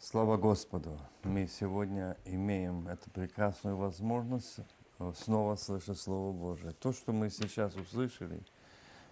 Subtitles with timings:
[0.00, 0.96] Слава Господу!
[1.24, 4.60] Мы сегодня имеем эту прекрасную возможность
[5.00, 6.72] э, снова слышать Слово Божие.
[6.72, 8.40] То, что мы сейчас услышали,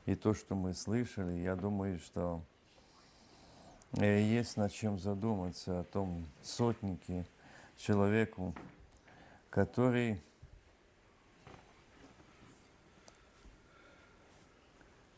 [0.05, 2.41] и то, что мы слышали, я думаю, что
[3.95, 7.27] э, есть над чем задуматься о том сотнике,
[7.77, 8.55] человеку,
[9.51, 10.23] который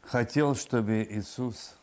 [0.00, 1.77] хотел, чтобы Иисус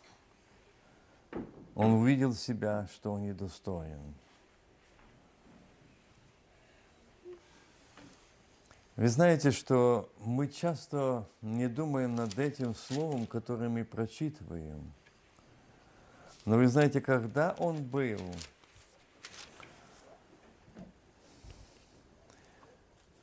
[1.75, 3.99] он увидел себя, что он недостоин.
[8.95, 14.93] Вы знаете, что мы часто не думаем над этим словом, которое мы прочитываем.
[16.45, 18.21] Но вы знаете, когда он был,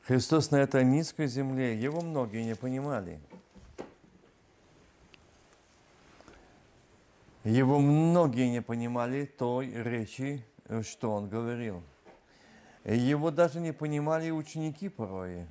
[0.02, 3.18] Христос на этой низкой земле, его многие не понимали–
[7.44, 10.44] Его многие не понимали той речи,
[10.82, 11.82] что он говорил.
[12.84, 15.46] Его даже не понимали ученики порой,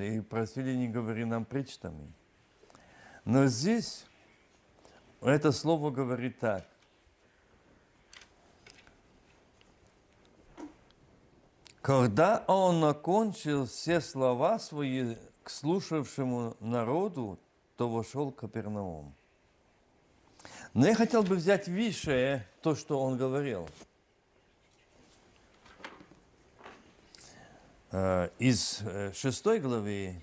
[0.00, 2.12] и просили не говори нам причтами.
[3.24, 4.06] Но здесь
[5.20, 6.66] это слово говорит так.
[11.80, 17.38] Когда он окончил все слова свои к слушавшему народу,
[17.76, 19.14] то вошел Капернаум.
[20.76, 23.66] Но я хотел бы взять выше то, что он говорил.
[27.90, 30.22] Э, из э, шестой главы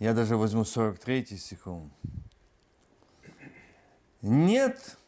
[0.00, 1.92] я даже возьму 43 стихом.
[4.20, 4.98] Нет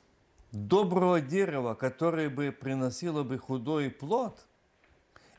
[0.53, 4.47] доброго дерева, которое бы приносило бы худой плод,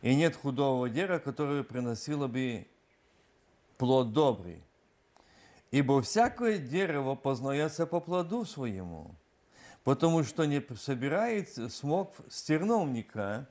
[0.01, 2.67] и нет худого дерева, которое приносило бы
[3.83, 4.63] плод добрый.
[5.69, 9.13] Ибо всякое дерево познается по плоду своему,
[9.83, 13.45] потому что не собирает смог с терновника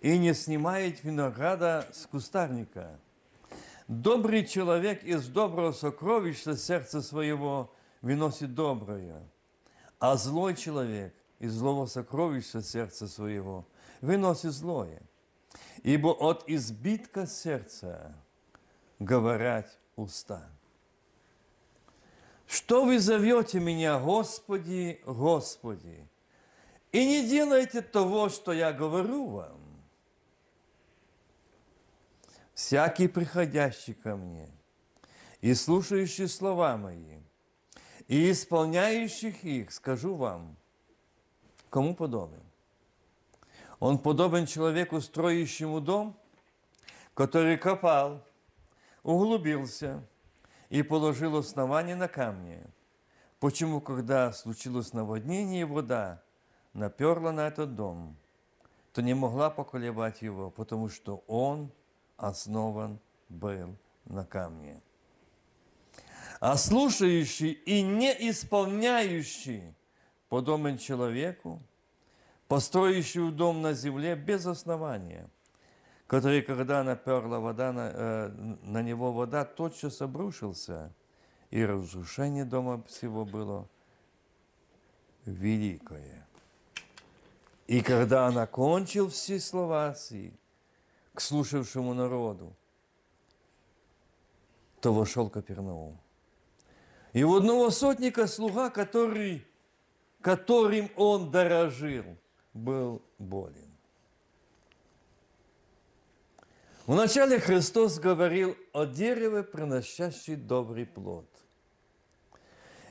[0.00, 3.00] и не снимает винограда с кустарника.
[3.88, 9.20] Добрый человек из доброго сокровища сердца своего выносит доброе,
[9.98, 13.66] а злой человек из злого сокровища сердца своего
[14.00, 15.02] выносит злое.
[15.82, 18.14] Ибо от избитка сердца
[19.00, 20.48] говорят уста.
[22.46, 26.06] Что вы зовете меня, Господи, Господи,
[26.92, 29.60] и не делайте того, что я говорю вам.
[32.54, 34.48] Всякий приходящий ко мне
[35.40, 37.20] и слушающий слова мои,
[38.06, 40.56] и исполняющих их, скажу вам,
[41.70, 42.42] кому подобен?
[43.78, 46.14] Он подобен человеку, строящему дом,
[47.14, 48.22] который копал–
[49.02, 50.02] углубился
[50.68, 52.66] и положил основание на камне.
[53.38, 56.22] Почему, когда случилось наводнение, вода
[56.72, 58.16] наперла на этот дом,
[58.92, 61.72] то не могла поколебать его, потому что он
[62.16, 64.82] основан был на камне.
[66.38, 69.74] А слушающий и не исполняющий
[70.28, 71.62] подобен человеку,
[72.48, 75.28] построивший дом на земле без основания–
[76.10, 78.28] который, когда наперла вода на, э,
[78.64, 80.92] на него вода, тотчас обрушился,
[81.50, 83.68] и разрушение дома всего было
[85.24, 86.26] великое.
[87.68, 90.32] И когда он окончил все слова свои
[91.14, 92.56] к слушавшему народу,
[94.80, 95.96] то вошел Капернаум.
[97.12, 99.46] И у одного сотника слуга, который,
[100.22, 102.16] которым он дорожил,
[102.52, 103.69] был болен.
[106.90, 111.24] Вначале Христос говорил о дереве, приносящей добрый плод.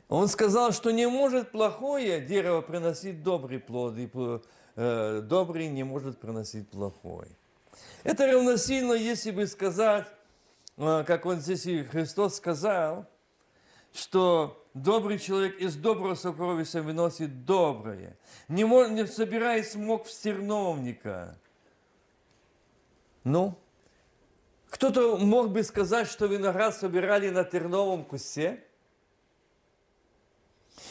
[0.08, 4.10] Он сказал, что не может плохое дерево приносить добрый плод, и
[4.76, 7.28] э, добрый не может приносить плохой.
[8.02, 10.06] Это равносильно, если бы сказать,
[10.78, 13.06] э, как он здесь и Христос сказал,
[13.92, 18.16] что добрый человек из доброго сокровища выносит доброе,
[18.48, 21.38] не, может, не собирает смог в стерновника.
[23.24, 23.58] Ну,
[24.70, 28.64] кто-то мог бы сказать, что виноград собирали на терновом кусте?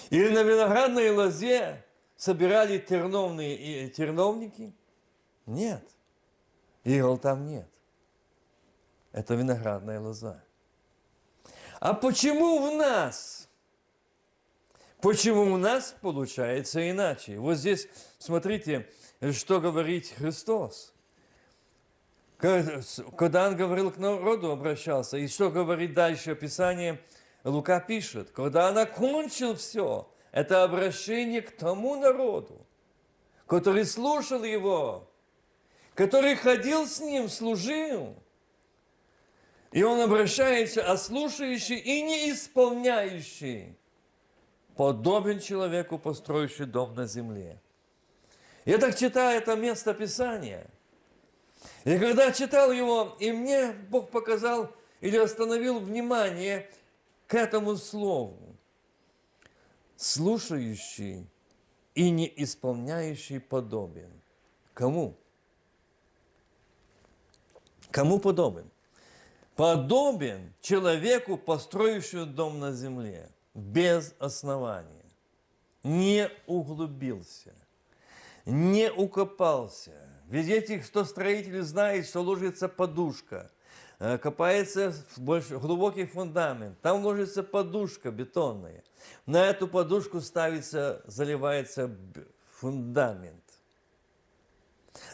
[0.10, 1.84] Или на виноградной лозе
[2.18, 4.74] собирали терновные, терновники?
[5.46, 5.84] Нет.
[6.84, 7.68] Игл там нет.
[9.12, 10.44] Это виноградная лоза.
[11.80, 13.48] А почему в нас?
[15.02, 17.38] Почему у нас получается иначе?
[17.38, 17.88] Вот здесь
[18.18, 18.90] смотрите,
[19.32, 20.94] что говорит Христос.
[22.40, 27.02] Когда он говорил к народу, обращался, и что говорит дальше Писание,
[27.44, 32.66] Лука пишет, когда он окончил все, это обращение к тому народу,
[33.46, 35.12] который слушал его,
[35.96, 38.16] который ходил с ним, служил.
[39.74, 43.78] И он обращается, а слушающий и не исполняющий
[44.78, 47.60] подобен человеку, построивший дом на земле.
[48.64, 50.70] Я так читаю это место Писания.
[51.86, 54.72] И когда читал его, и мне Бог показал
[55.02, 56.70] или остановил внимание
[57.28, 58.56] к этому слову.
[59.96, 61.28] Слушающий
[61.96, 64.12] и не исполняющий подобен.
[64.74, 65.16] Кому?
[67.92, 68.70] Кому подобен?
[69.56, 75.04] Подобен человеку, построившему дом на земле, без основания,
[75.84, 77.54] не углубился,
[78.46, 80.09] не укопался.
[80.30, 83.52] Ведь этих, кто строители знает, что ложится подушка,
[83.98, 88.84] э, копается в больше, глубокий фундамент, там ложится подушка бетонная.
[89.26, 91.98] На эту подушку ставится, заливается
[92.60, 93.44] фундамент.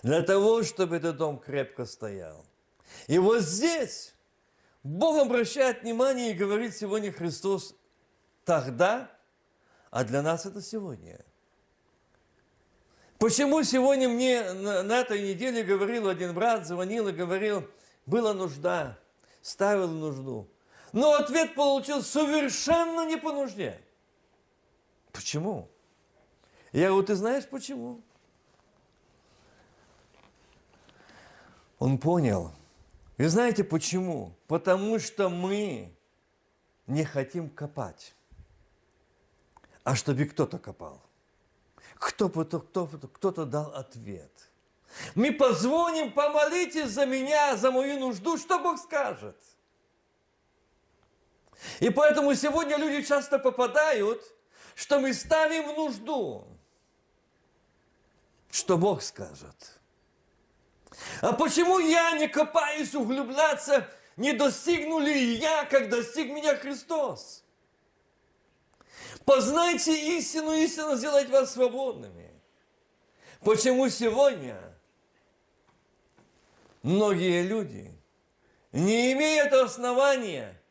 [0.04, 2.46] Для того, чтобы этот дом крепко стоял.
[3.08, 4.14] И вот здесь
[4.84, 7.74] Бог обращает внимание и говорит сегодня Христос
[8.44, 9.10] тогда,
[9.92, 11.24] а для нас это сегодня.
[13.26, 17.68] Почему сегодня мне на, этой неделе говорил один брат, звонил и говорил,
[18.06, 19.00] была нужда,
[19.42, 20.48] ставил нужду.
[20.92, 23.82] Но ответ получил совершенно не по нужде.
[25.12, 25.68] Почему?
[26.72, 28.04] Я говорю, ты знаешь почему?
[31.80, 32.52] Он понял.
[33.18, 34.36] И знаете почему?
[34.46, 35.92] Потому что мы
[36.86, 38.14] не хотим копать,
[39.84, 41.05] а чтобы кто-то копал.
[42.06, 44.32] Кто-то кто кто дал ответ.
[45.16, 49.36] Мы позвоним, помолитесь за меня, за мою нужду, что Бог скажет.
[51.80, 54.22] И поэтому сегодня люди часто попадают,
[54.76, 56.48] что мы ставим в нужду,
[58.52, 59.80] что Бог скажет.
[61.22, 67.45] А почему я не копаюсь углубляться, не достигну ли я, как достиг меня Христос?
[69.26, 72.30] Познайте истину, истина сделает вас свободными.
[73.42, 74.60] Почему сегодня
[76.84, 77.92] многие люди,
[78.72, 80.62] не имеют основания,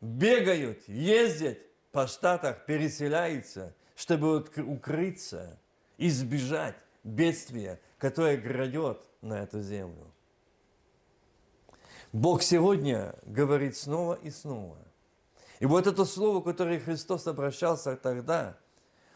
[0.00, 1.58] бегают, ездят
[1.90, 5.58] по штатах, переселяются, чтобы укрыться,
[5.98, 10.12] избежать бедствия, которое грядет на эту землю.
[12.12, 14.78] Бог сегодня говорит снова и снова.
[15.58, 18.58] И вот это слово, которое Христос обращался тогда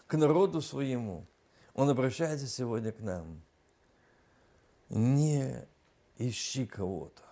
[0.07, 1.27] к народу своему,
[1.75, 3.43] Он обращается сегодня к нам.
[4.89, 5.67] Не
[6.19, 7.23] ищи кого-то.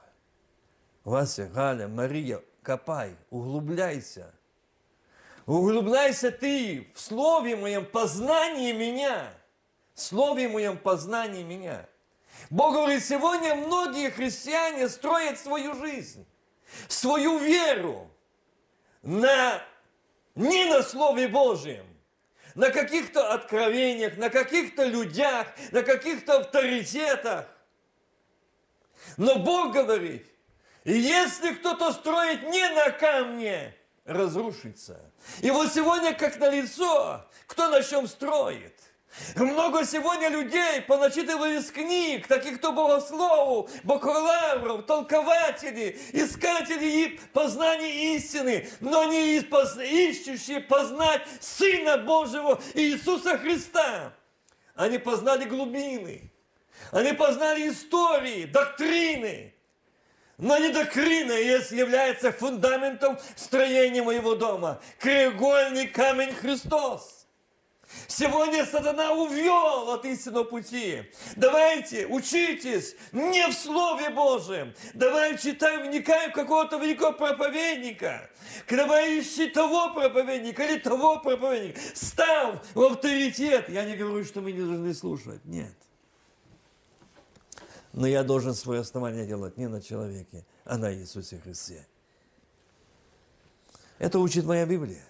[1.05, 4.34] Вася, Галя, Мария, копай, углубляйся.
[5.46, 9.32] Углубляйся ты в слове моем, познании меня.
[9.94, 11.88] В слове моем, познании меня.
[12.50, 16.26] Бог говорит, сегодня многие христиане строят свою жизнь,
[16.88, 18.10] свою веру
[19.02, 19.62] на,
[20.34, 21.86] не на Слове Божьем,
[22.54, 27.46] на каких-то откровениях, на каких-то людях, на каких-то авторитетах.
[29.16, 30.26] Но Бог говорит,
[30.84, 33.74] если кто-то строит не на камне,
[34.04, 35.00] разрушится.
[35.40, 38.81] И вот сегодня как на лицо, кто на чем строит.
[39.36, 49.05] Много сегодня людей поначитывали из книг, таких кто богословов, бакалавров, толкователей, искателей познания истины, но
[49.05, 54.12] не ищущие познать Сына Божьего Иисуса Христа.
[54.74, 56.31] Они познали глубины,
[56.93, 59.55] они познали истории, доктрины,
[60.36, 64.81] но не доктрина является фундаментом строения моего дома.
[65.00, 67.18] Краеугольный камень Христос.
[68.06, 71.04] Сегодня сатана увел от истинного пути.
[71.36, 74.74] Давайте, учитесь не в Слове Божьем.
[74.94, 78.28] Давай читаем, вникаем какого-то великого проповедника.
[78.68, 81.80] Давай ищи того проповедника или того проповедника.
[81.94, 83.68] Став в авторитет.
[83.68, 85.44] Я не говорю, что мы не должны слушать.
[85.44, 85.74] Нет.
[87.92, 91.86] Но я должен свое основание делать не на человеке, а на Иисусе Христе.
[93.98, 95.07] Это учит моя Библия.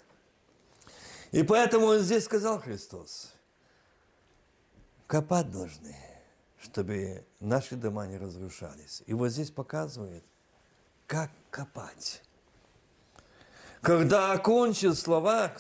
[1.31, 3.35] И поэтому здесь сказал Христос,
[5.07, 5.97] копать должны,
[6.61, 9.03] чтобы наши дома не разрушались.
[9.07, 10.25] И вот здесь показывает,
[11.07, 12.23] как копать.
[13.81, 15.53] Когда окончил слова,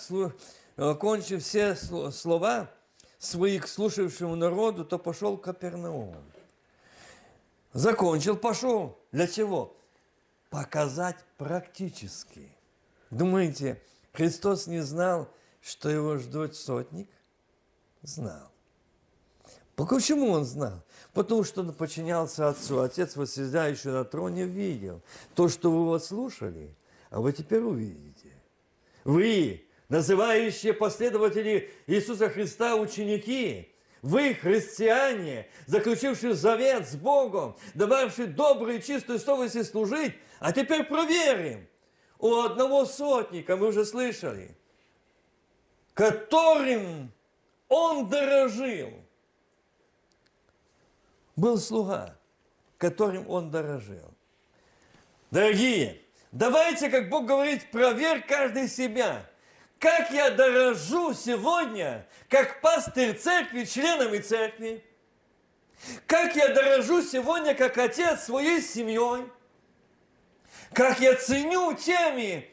[0.76, 2.70] окончил все слова
[3.18, 6.16] своих слушавшему народу, то пошел к Капернаум.
[7.72, 8.98] Закончил, пошел.
[9.12, 9.76] Для чего?
[10.50, 12.54] Показать практически–
[13.10, 13.80] Думаете,
[14.12, 15.28] Христос не знал,
[15.62, 17.08] что его ждет сотник?
[18.02, 18.50] Знал.
[19.74, 20.82] Почему он знал?
[21.12, 22.80] Потому что он подчинялся Отцу.
[22.80, 25.02] Отец, восседающий на троне, видел
[25.34, 26.74] то, что вы вот слушали,
[27.10, 28.32] а вы теперь увидите.
[29.04, 33.72] Вы, называющие последователи Иисуса Христа ученики,
[34.02, 41.66] вы, христиане, заключившие завет с Богом, дававшие добрые, чистые совести служить, а теперь проверим.
[42.18, 44.56] У одного сотника, мы уже слышали,
[45.98, 47.12] которым
[47.68, 48.92] он дорожил–
[51.34, 52.16] был слуга,
[52.78, 54.14] которым он дорожил.
[55.32, 56.00] Дорогие,
[56.30, 59.28] давайте, как Бог говорит, проверь каждый себя.
[59.80, 64.84] Как я дорожу сегодня, как пастырь церкви, членами церкви.
[66.06, 69.24] Как я дорожу сегодня, как отец своей семьей.
[70.72, 72.48] Как я ценю теми,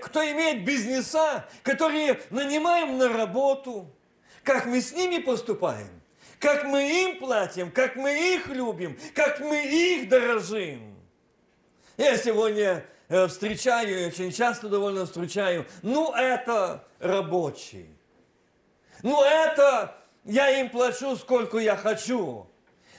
[0.00, 3.94] кто имеет бизнеса, которые нанимаем на работу.
[4.42, 5.98] Как мы с ними поступаем
[6.38, 10.96] как мы им платим, как мы их любим, как мы их дорожим.
[11.96, 17.88] Я сегодня э, встречаю, очень часто довольно встречаю, ну это рабочий.
[19.02, 22.46] Ну это я им плачу, сколько я хочу.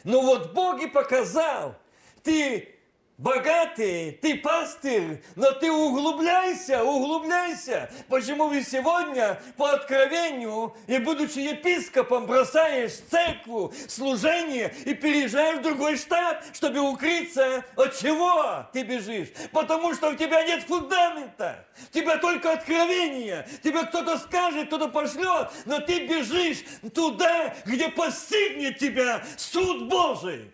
[0.04, 1.76] Но вот Бог и показал,
[2.24, 2.79] ты
[3.20, 7.92] богатый, ты пастырь, но ты углубляйся, углубляйся.
[8.08, 15.98] Почему вы сегодня по откровению и будучи епископом бросаешь церкву, служение и переезжаешь в другой
[15.98, 17.66] штат, чтобы укрыться?
[17.76, 19.28] От чего ты бежишь?
[19.52, 21.66] Потому что у тебя нет фундамента.
[21.92, 23.48] У тебя только откровение.
[23.62, 26.64] Тебе кто-то скажет, кто-то пошлет, но ты бежишь
[26.96, 30.54] туда, где постигнет тебя суд Божий.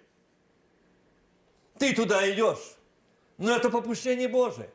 [1.78, 2.76] Ты туда идешь.
[3.38, 4.70] Но это попущение Божие.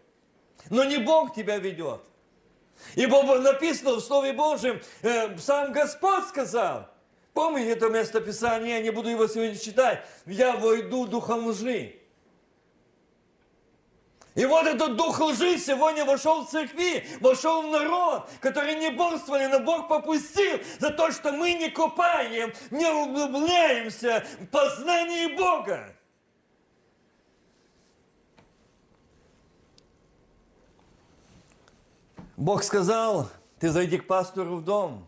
[0.69, 2.00] Но не Бог тебя ведет.
[2.95, 6.88] Ибо написано в Слове Божьем, э, сам Господь сказал,
[7.35, 11.97] помните это место Писания, я не буду его сегодня читать, я войду духом лжи.
[14.35, 19.47] И вот этот дух лжи сегодня вошел в церкви, вошел в народ, который не борствовали,
[19.47, 25.95] но Бог попустил за то, что мы не копаем, не углубляемся в познании Бога.
[32.40, 33.28] Бог сказал,
[33.59, 35.06] ты зайди к пастору в дом.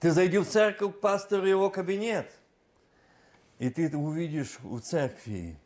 [0.00, 2.28] Ты зайди в церковь к пастору его кабинет.
[3.60, 5.56] И ты увидишь у церкви,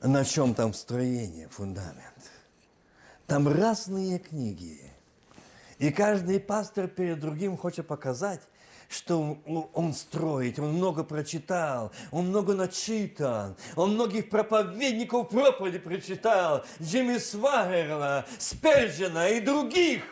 [0.00, 2.32] на чем там строение, фундамент.
[3.28, 4.90] Там разные книги.
[5.78, 8.40] И каждый пастор перед другим хочет показать,
[8.92, 9.38] что
[9.72, 18.26] он строит, он много прочитал, он много начитан, он многих проповедников проповеди прочитал, Джимми Свагерла,
[18.38, 20.02] Спержина и других.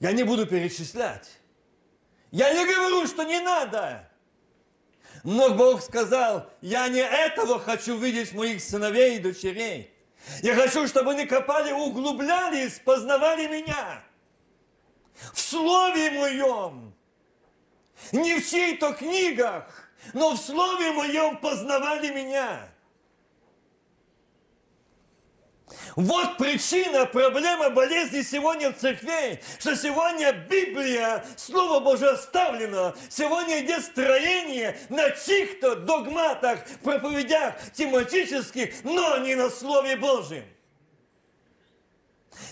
[0.00, 1.28] Я не буду перечислять.
[2.30, 4.08] Я не говорю, что не надо.
[5.24, 9.92] Но Бог сказал, я не этого хочу видеть моих сыновей и дочерей.
[10.42, 14.02] Я хочу, чтобы они копали, углублялись, познавали меня
[15.32, 16.94] в Слове Моем,
[18.12, 22.68] не в чьих-то книгах, но в Слове Моем познавали меня.
[25.96, 32.94] Вот причина, проблема болезни сегодня в церкви, что сегодня Библия, Слово Божие оставлено.
[33.08, 40.44] Сегодня идет строение на чьих-то догматах, проповедях тематических, но не на Слове Божьем.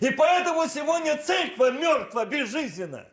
[0.01, 3.09] И поэтому сегодня церковь мертва, безжизненна.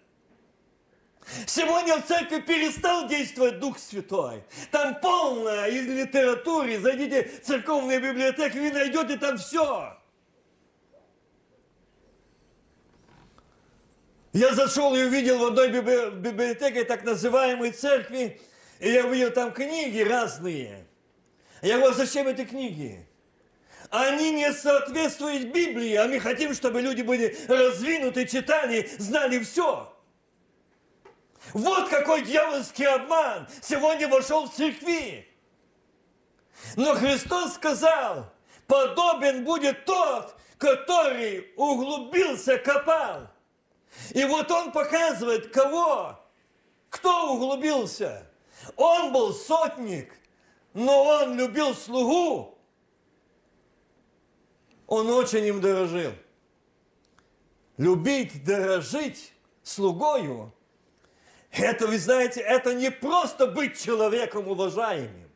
[1.45, 4.43] Сегодня в церкви перестал действовать Дух Святой.
[4.71, 6.79] Там полно из литературы.
[6.79, 9.97] Зайдите в церковные библиотеки, вы найдете там все.
[14.33, 18.41] Я зашел и увидел в одной библиотеке так называемой церкви,
[18.79, 20.87] и я увидел там книги разные.
[21.61, 23.07] Я говорю, зачем эти книги?
[23.93, 29.95] Они не соответствуют Библии, а мы хотим, чтобы люди были развинуты, читали, знали все.
[31.53, 35.27] Вот какой дьявольский обман сегодня вошел в церкви.
[36.75, 38.33] Но Христос сказал,
[38.65, 43.27] подобен будет тот, который углубился, копал.
[44.09, 46.19] И вот он показывает, кого?
[46.89, 48.25] Кто углубился?
[48.75, 50.15] Он был сотник,
[50.73, 52.52] но он любил слугу,
[54.93, 56.13] он очень им дорожил.
[57.77, 59.33] Любить, дорожить
[59.63, 60.53] слугою,
[61.51, 65.31] это, вы знаете, это не просто быть человеком уважаемым.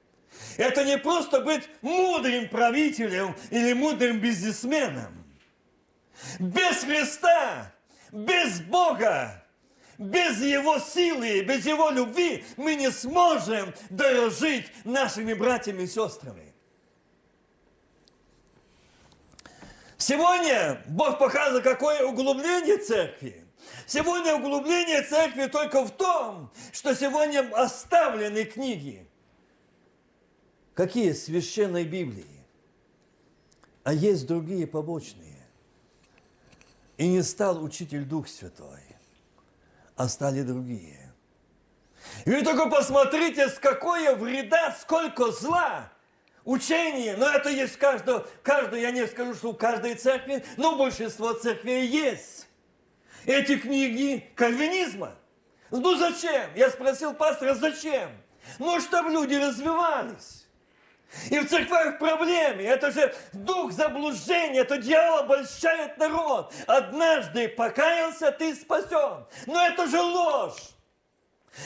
[0.58, 5.26] Это не просто быть мудрым правителем или мудрым бизнесменом.
[6.38, 7.74] Без Христа,
[8.12, 9.44] без Бога,
[9.98, 16.47] без Его силы, без Его любви мы не сможем дорожить нашими братьями и сестрами.
[20.08, 23.44] Сегодня Бог показывает, какое углубление церкви.
[23.86, 29.06] Сегодня углубление церкви только в том, что сегодня оставлены книги.
[30.76, 31.12] Какие?
[31.12, 32.46] Священной Библии.
[33.84, 35.46] А есть другие побочные.
[36.96, 38.86] И не стал учитель Дух Святой,
[39.98, 41.14] а стали другие.
[42.24, 45.92] И вы только посмотрите, с какое вреда, сколько зла
[46.48, 50.78] учение, но это есть в каждого, каждой, я не скажу, что у каждой церкви, но
[50.78, 52.48] большинство церквей есть.
[53.26, 55.14] Эти книги кальвинизма.
[55.70, 56.50] Ну зачем?
[56.56, 58.10] Я спросил пастора, зачем?
[58.58, 60.48] Ну, чтобы люди развивались.
[61.30, 62.64] И в церквях проблемы.
[62.64, 66.54] Это же дух заблуждения, это дьявол обольщает народ.
[66.66, 69.26] Однажды покаялся, ты спасен.
[69.46, 70.77] Но это же ложь.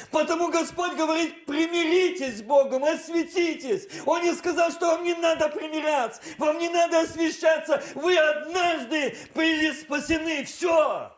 [0.10, 3.88] Потому Господь говорит, примиритесь с Богом, осветитесь.
[4.06, 7.84] Он не сказал, что вам не надо примиряться, вам не надо освящаться.
[7.96, 10.46] Вы однажды были спасены.
[10.46, 11.12] Все.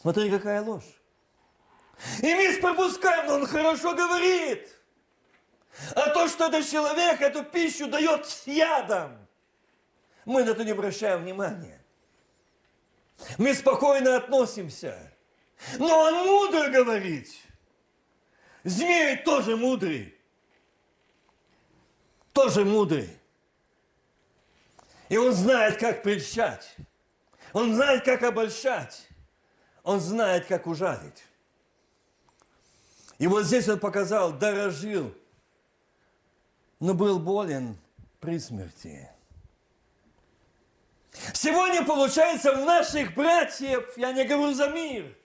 [0.00, 0.84] Смотри, какая ложь.
[2.22, 4.68] И мы пропускаем, но он хорошо говорит.
[5.94, 9.26] А то, что этот человек эту пищу дает с ядом,
[10.24, 11.80] мы на это не обращаем внимания.
[13.38, 15.12] Мы спокойно относимся.
[15.78, 17.28] Но он мудро говорит.
[18.64, 20.14] Змей тоже мудрый.
[22.32, 23.10] Тоже мудрый.
[25.08, 26.76] И он знает, как прельщать.
[27.52, 29.08] Он знает, как обольщать.
[29.82, 31.24] Он знает, как ужалить.
[33.18, 35.14] И вот здесь он показал, дорожил,
[36.80, 37.78] но был болен
[38.20, 39.08] при смерти.
[41.32, 45.16] Сегодня получается в наших братьев, я не говорю за мир,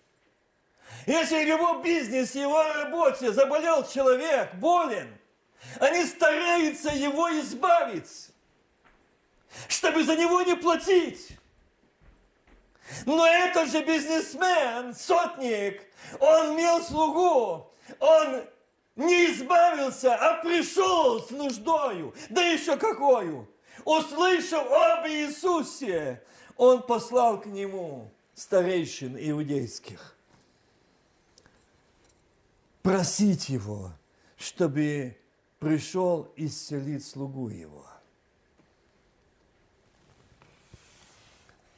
[1.05, 5.17] если в его бизнесе, его работе заболел человек, болен,
[5.79, 8.29] они стараются его избавить,
[9.67, 11.37] чтобы за него не платить.
[13.05, 15.81] Но этот же бизнесмен, сотник,
[16.19, 18.43] он имел слугу, он
[18.95, 23.47] не избавился, а пришел с нуждою, да еще какую.
[23.85, 26.21] Услышав об Иисусе,
[26.57, 30.17] он послал к нему старейшин иудейских
[32.81, 33.91] просить его,
[34.37, 35.17] чтобы
[35.59, 37.85] пришел исцелить слугу его.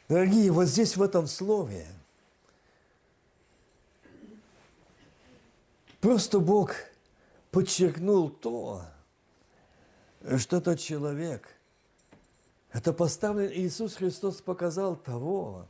[0.07, 1.87] Дорогие, вот здесь в этом слове
[5.99, 6.73] просто Бог
[7.51, 8.83] подчеркнул то,
[10.37, 11.49] что тот человек,
[12.71, 15.67] это поставлен Иисус Христос показал того,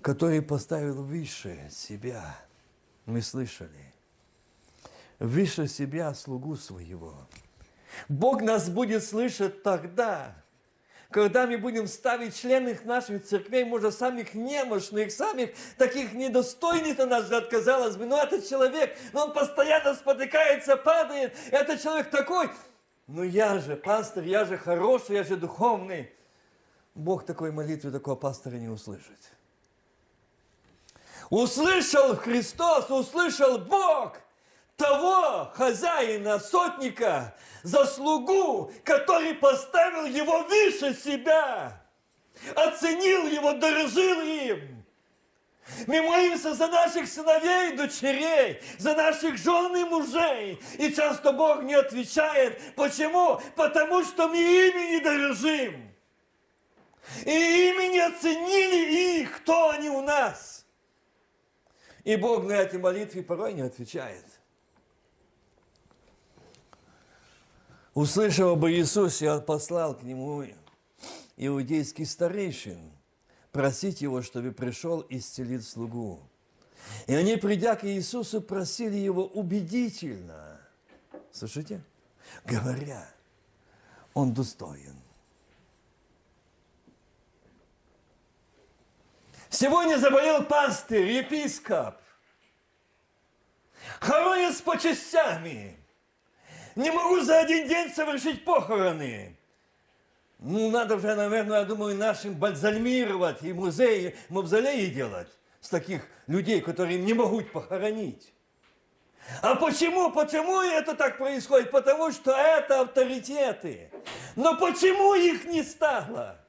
[0.00, 2.38] который поставил выше себя–
[3.06, 3.92] мы слышали.
[5.18, 7.14] Выше себя слугу своего.
[8.08, 10.34] Бог нас будет слышать тогда,
[11.10, 17.24] когда мы будем ставить членов наших церквей, может, самых немощных, самых таких недостойных, на наш
[17.24, 22.50] взгляд, казалось бы, но этот человек, но он постоянно спотыкается, падает, этот человек такой,
[23.06, 26.10] ну я же пастор, я же хороший, я же духовный.
[26.94, 29.32] Бог такой молитвы такого пастора не услышит.
[31.32, 34.18] Услышал Христос, услышал Бог
[34.76, 41.80] того хозяина, сотника, заслугу, который поставил его выше себя,
[42.54, 44.84] оценил его, дорожил им.
[45.86, 50.60] Мы молимся за наших сыновей и дочерей, за наших жен и мужей.
[50.76, 52.74] И часто Бог не отвечает.
[52.74, 53.40] Почему?
[53.56, 55.94] Потому что мы ими не дорожим.
[57.24, 60.61] И ими не оценили их, кто они у нас.
[62.04, 64.24] И Бог на эти молитвы порой не отвечает.
[67.94, 70.44] Услышав об Иисусе, он послал к нему
[71.36, 72.78] иудейский старейшин,
[73.52, 76.20] просить его, чтобы пришел исцелить слугу.
[77.06, 80.60] И они, придя к Иисусу, просили его убедительно,
[81.30, 81.82] слушайте,
[82.44, 83.08] говоря,
[84.14, 84.96] он достоин.
[89.52, 91.96] Сегодня заболел пастырь, епископ.
[94.00, 95.76] Хоронят с почестями.
[96.74, 99.36] Не могу за один день совершить похороны.
[100.38, 105.28] Ну, надо уже, наверное, я думаю, нашим бальзамировать и музеи, мавзолеи делать
[105.60, 108.32] с таких людей, которые не могут похоронить.
[109.42, 110.10] А почему?
[110.12, 111.70] Почему это так происходит?
[111.70, 113.90] Потому что это авторитеты.
[114.34, 116.41] Но почему их не стало?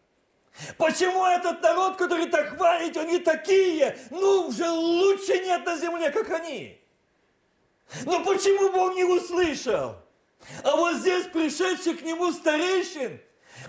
[0.77, 3.97] Почему этот народ, который так хвалит, они такие?
[4.11, 6.79] Ну, уже лучше нет на земле, как они.
[8.05, 9.95] Но почему Бог не услышал?
[10.63, 13.19] А вот здесь пришедших к нему старейшин,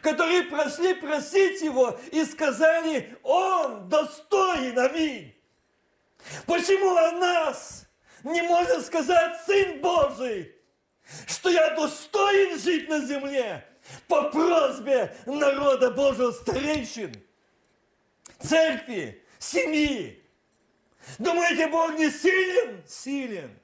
[0.03, 5.35] которые прошли просить его и сказали, он достоин, аминь.
[6.47, 7.87] Почему о нас
[8.25, 10.55] не может сказать Сын Божий,
[11.27, 13.67] что я достоин жить на земле
[14.09, 17.15] по просьбе народа Божьего старейшин,
[18.41, 20.23] церкви, семьи?
[21.19, 22.83] Думаете, Бог не силен?
[22.87, 23.59] Силен.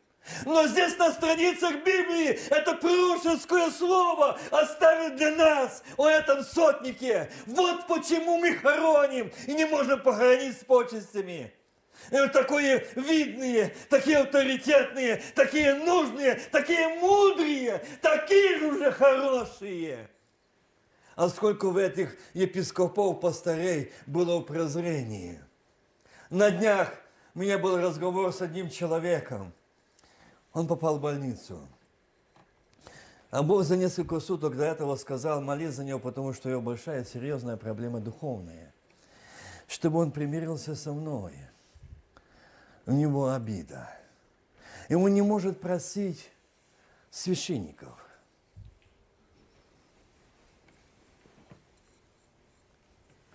[0.44, 7.30] Но здесь на страницах Библии это пророческое слово оставит для нас о этом сотнике.
[7.46, 11.52] Вот почему мы хороним и не можем похоронить с почестями.
[12.10, 20.08] И такие видные, такие авторитетные, такие нужные, такие мудрые, такие же уже хорошие.
[21.20, 25.38] А сколько в этих епископов, пастырей было в прозрении.
[26.30, 26.94] На днях
[27.34, 29.52] у меня был разговор с одним человеком–
[30.54, 31.60] он попал в больницу.
[33.30, 36.62] А Бог за несколько суток до этого сказал, молись за него, потому что у него
[36.62, 38.72] большая серьезная проблема духовная.
[39.68, 41.34] Чтобы он примирился со мной.
[42.86, 43.90] У него обида.
[44.88, 46.30] И он не может просить
[47.10, 47.99] священников.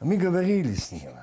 [0.06, 1.14] Мы говорили с ним.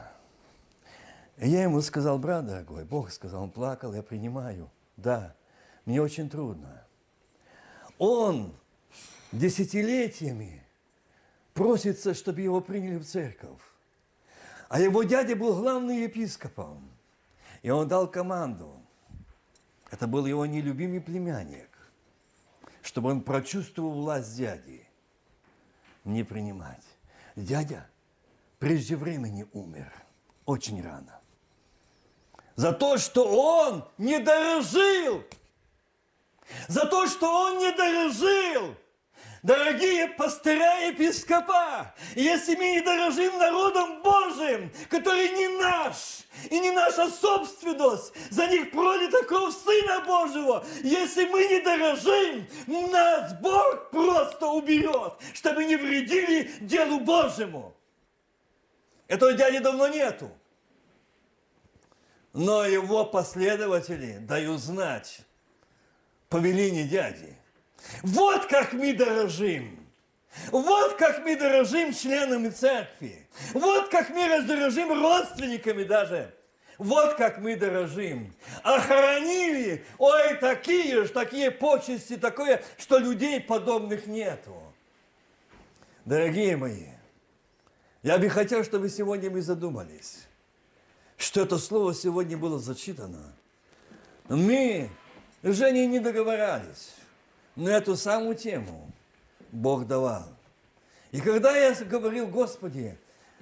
[1.37, 4.73] Я ему сказал, брат дорогой, Бог сказал, он плакал, я принимаю.
[4.97, 5.37] Да,
[5.85, 6.85] мне очень трудно.
[7.97, 8.53] Он
[9.31, 10.67] десятилетиями
[11.55, 13.61] просится, чтобы его приняли в церковь.
[14.69, 16.91] А его дядя был главным епископом.
[17.63, 18.83] И он дал команду.
[19.93, 21.71] Это был его нелюбимый племянник,
[22.83, 24.85] чтобы он прочувствовал власть дяди.
[26.05, 26.83] Не принимать.
[27.37, 27.87] Дядя
[28.63, 29.93] прежде времени умер.
[30.47, 31.21] Очень рано.
[32.55, 35.25] За то, что он не дорожил
[36.69, 38.77] за то, что он не дорожил.
[39.43, 46.71] Дорогие пастыря и епископа, если мы не дорожим народом Божиим, который не наш, и не
[46.71, 52.47] наша собственность, за них пролита кровь Сына Божьего, если мы не дорожим,
[52.93, 57.75] нас Бог просто уберет, чтобы не вредили делу Божьему.
[59.13, 60.31] Этого дяди давно нету.
[62.33, 65.21] Но его последователи дают знать,
[66.31, 67.37] повеление дяди.
[68.03, 69.87] Вот как мы дорожим.
[70.51, 73.29] Вот как мы дорожим членами церкви.
[73.53, 76.35] Вот как мы раздорожим родственниками даже.
[76.79, 78.35] Вот как мы дорожим.
[78.63, 84.59] Охранили, ой, такие же, такие почести, такое, что людей подобных нету.
[86.07, 86.87] Дорогие мои,
[88.03, 90.27] я бы хотел, чтобы сегодня мы задумались,
[91.17, 93.33] что это слово сегодня было зачитано.
[94.29, 94.91] Мы
[95.43, 96.95] Жене не договорались,
[97.57, 98.93] но эту самую тему
[99.51, 100.29] Бог давал.
[101.11, 102.99] И когда я говорил, Господи,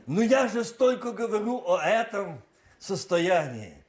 [0.07, 2.43] ну я же столько говорю о этом
[2.79, 3.85] состоянии,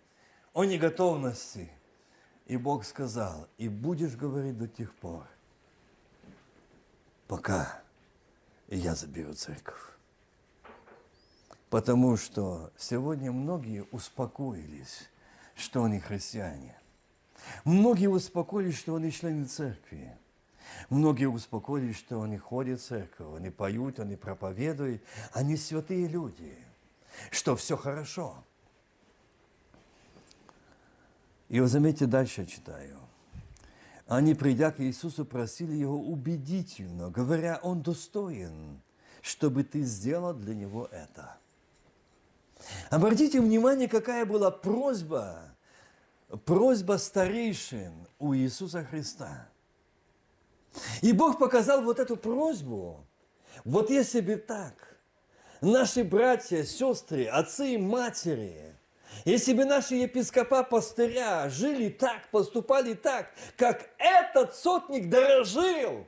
[0.53, 1.71] о неготовности.
[2.45, 5.25] И Бог сказал, и будешь говорить до тех пор,
[7.27, 7.81] пока
[8.67, 9.90] я заберу церковь.
[11.71, 15.09] Потому что сегодня многие успокоились,
[15.55, 16.77] что они христиане.
[17.63, 20.13] Многие успокоились, что они члены церкви.
[20.89, 26.53] Многие успокоились, что они ходят в церковь, они поют, они проповедуют, они святые люди,
[27.29, 28.43] что все хорошо.
[31.47, 32.99] И вот заметьте, дальше читаю.
[34.07, 38.81] Они, придя к Иисусу, просили Его убедительно, говоря, Он достоин,
[39.21, 41.40] чтобы ты сделал для Него это.
[42.89, 45.51] Обратите внимание, какая была просьба
[46.45, 49.49] просьба старейшин у Иисуса Христа.
[51.01, 53.05] И Бог показал вот эту просьбу.
[53.65, 54.73] Вот если бы так,
[55.59, 58.75] наши братья, сестры, отцы и матери,
[59.25, 66.07] если бы наши епископа, пастыря жили так, поступали так, как этот сотник дорожил,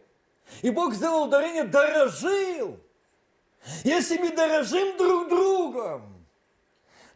[0.61, 2.79] и Бог сделал ударение «дорожил»,
[3.83, 6.12] если мы дорожим друг другом,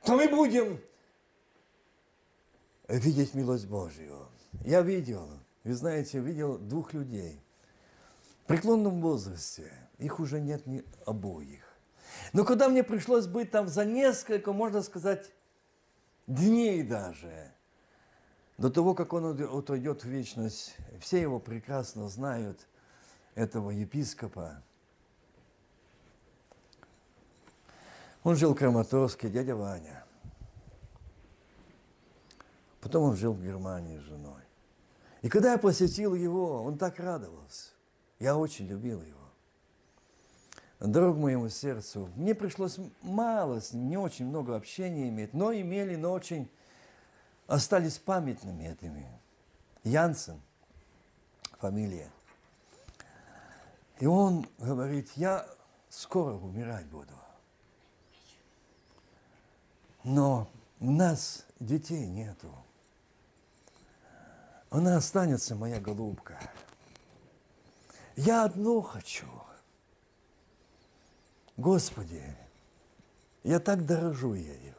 [0.08, 0.82] то мы будем
[2.88, 4.30] видеть милость Божью.
[4.64, 5.28] Я видел,
[5.66, 7.42] вы знаете, видел двух людей
[8.40, 9.70] в преклонном возрасте.
[9.98, 11.78] Их уже нет ни обоих.
[12.32, 15.30] Но когда мне пришлось быть там за несколько, можно сказать,
[16.26, 17.52] дней даже,
[18.58, 22.66] До того, как он отойдет в вечность, все его прекрасно знают,
[23.36, 24.64] этого епископа.
[28.24, 30.04] Он жил в Краматорске, дядя Ваня.
[32.82, 34.42] Потом он жил в Германии с женой.
[35.22, 37.72] И когда я посетил его, он так радовался.
[38.20, 39.18] Я очень любил его.
[40.80, 42.10] Дорог моему сердцу.
[42.16, 46.50] Мне пришлось мало не очень много общения иметь, но имели, но очень
[47.48, 49.08] остались памятными этими.
[49.84, 50.40] Янсен,
[51.60, 52.12] фамилия.
[54.00, 55.48] И он говорит, я
[55.90, 57.14] скоро умирать буду.
[60.08, 62.50] Но у нас детей нету.
[64.70, 66.40] Она останется, моя голубка.
[68.16, 69.28] Я одно хочу.
[71.58, 72.24] Господи,
[73.44, 74.78] я так дорожу ею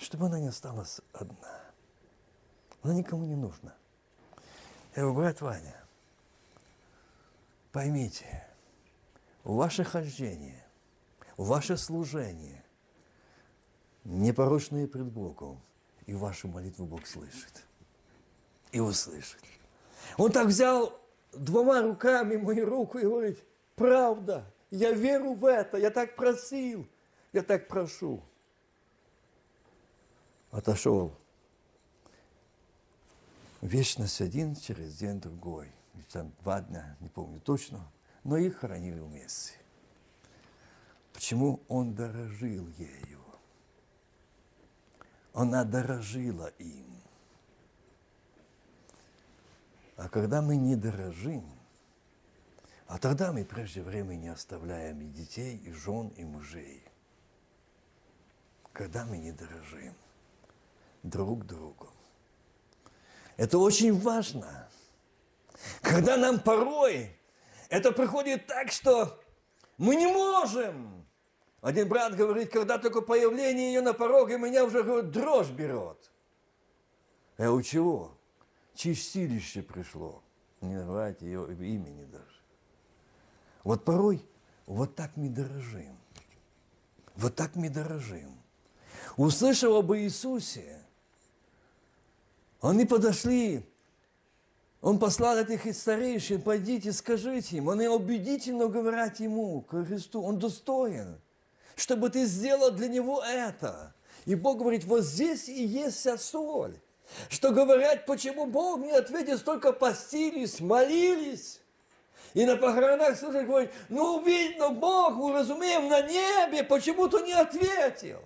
[0.00, 1.60] чтобы она не осталась одна.
[2.82, 3.74] Она никому не нужна.
[4.96, 5.76] Я говорю, брат Ваня,
[7.70, 8.48] поймите,
[9.44, 10.64] ваше хождение,
[11.36, 12.64] ваше служение
[14.04, 15.60] непорочное пред Богом,
[16.06, 17.64] и вашу молитву Бог слышит.
[18.72, 19.40] И услышит.
[20.16, 20.98] Он так взял
[21.32, 23.38] двумя руками мою руку и говорит,
[23.74, 26.86] правда, я верю в это, я так просил,
[27.32, 28.22] я так прошу
[30.50, 31.12] отошел.
[33.60, 35.70] Вечность один, через день другой.
[36.12, 37.88] Там два дня, не помню точно,
[38.24, 39.52] но их хоронили вместе.
[41.12, 43.19] Почему он дорожил ею?
[45.32, 46.86] Она дорожила им.
[49.96, 51.44] А когда мы не дорожим,
[52.86, 56.84] а тогда мы прежде времени оставляем и детей, и жен, и мужей.
[58.72, 59.94] Когда мы не дорожим–
[61.02, 61.90] друг другу.
[63.36, 64.68] Это очень важно.
[65.82, 67.16] Когда нам порой
[67.68, 69.20] это приходит так, что
[69.78, 70.99] мы не можем.
[71.60, 76.10] Один брат говорит, когда только появление ее на пороге, меня уже говорит, дрожь берет.
[77.36, 78.16] А у чего?
[78.74, 80.22] Чистилище пришло.
[80.60, 82.24] Не называйте ее имени даже.
[83.64, 84.24] Вот порой
[84.66, 85.98] вот так мы дорожим.
[87.16, 88.40] Вот так мы дорожим.
[89.16, 90.82] Услышав об Иисусе,
[92.60, 93.66] они подошли,
[94.80, 97.68] он послал этих старейшин, пойдите, скажите им.
[97.68, 101.20] Они убедительно говорят ему, к Христу, он достоин,
[101.80, 103.94] чтобы ты сделал для него это.
[104.26, 106.78] И Бог говорит, вот здесь и есть вся соль.
[107.28, 111.60] Что говорят, почему Бог не ответил, столько постились, молились.
[112.34, 118.22] И на похоронах слушают, говорят, ну видно, Бог, мы разумеем, на небе, почему-то не ответил.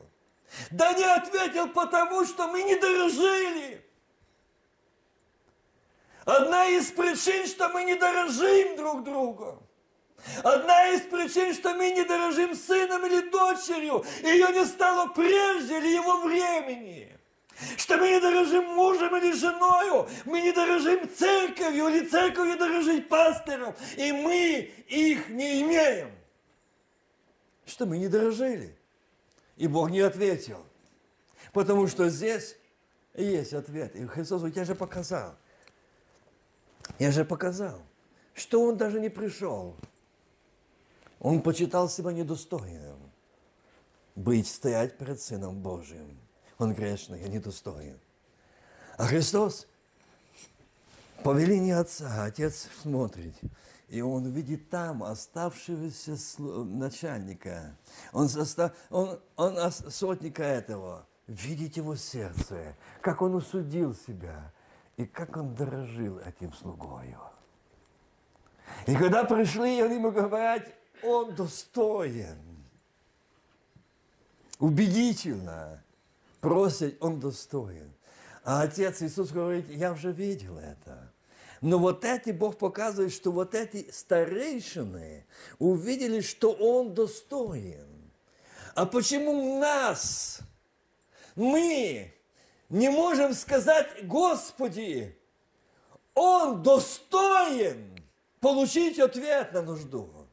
[0.70, 3.82] Да не ответил, потому что мы не дорожили.
[6.24, 9.63] Одна из причин, что мы не дорожим друг другом.
[10.42, 15.94] Одна из причин, что мы не дорожим сыном или дочерью, ее не стало прежде или
[15.94, 17.10] его времени.
[17.76, 23.08] Что мы не дорожим мужем или женою, мы не дорожим церковью или церковью не дорожит
[23.08, 26.10] пастором, и мы их не имеем.
[27.64, 28.76] Что мы не дорожили.
[29.56, 30.64] И Бог не ответил.
[31.52, 32.56] Потому что здесь
[33.14, 33.94] есть ответ.
[33.94, 35.36] И Христос тебя же показал.
[36.98, 37.80] Я же показал,
[38.34, 39.76] что он даже не пришел.
[41.24, 42.98] Он почитал себя недостойным
[44.14, 46.18] быть, стоять перед Сыном Божьим.
[46.58, 47.98] Он грешный и недостоин.
[48.98, 49.66] А Христос
[51.22, 53.34] по велению Отца, Отец смотрит,
[53.88, 57.74] и он видит там оставшегося начальника,
[58.12, 64.52] он, состав, он, он сотника этого, видит его сердце, как он усудил себя,
[64.98, 67.18] и как он дорожил этим слугою.
[68.86, 70.68] И когда пришли, они ему говорят,
[71.04, 72.38] он достоин.
[74.58, 75.82] Убедительно
[76.40, 77.92] просить, он достоин.
[78.44, 81.10] А Отец Иисус говорит, я уже видел это.
[81.60, 85.24] Но вот эти, Бог показывает, что вот эти старейшины
[85.58, 87.86] увидели, что Он достоин.
[88.74, 90.40] А почему нас,
[91.34, 92.12] мы
[92.68, 95.16] не можем сказать, Господи,
[96.12, 97.96] Он достоин
[98.40, 100.23] получить ответ на нужду.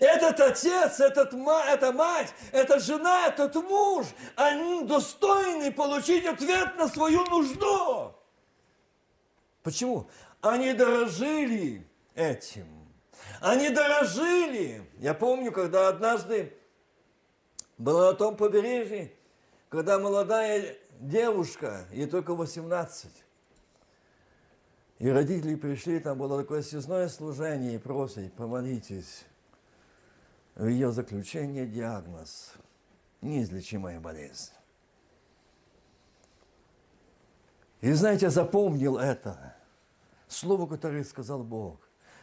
[0.00, 7.24] Этот отец, этот, эта мать, эта жена, этот муж, они достойны получить ответ на свою
[7.26, 8.14] нужду.
[9.62, 10.08] Почему?
[10.40, 12.66] Они дорожили этим.
[13.40, 14.86] Они дорожили.
[14.98, 16.56] Я помню, когда однажды
[17.78, 19.12] было на том побережье,
[19.68, 23.10] когда молодая девушка, ей только 18,
[24.98, 29.24] и родители пришли, там было такое съездное служение, и просят, помолитесь.
[30.54, 32.54] В ее заключение диагноз–
[33.22, 34.52] неизлечимая болезнь.
[37.80, 39.56] И знаете, я запомнил это,
[40.28, 41.80] слово, которое сказал Бог.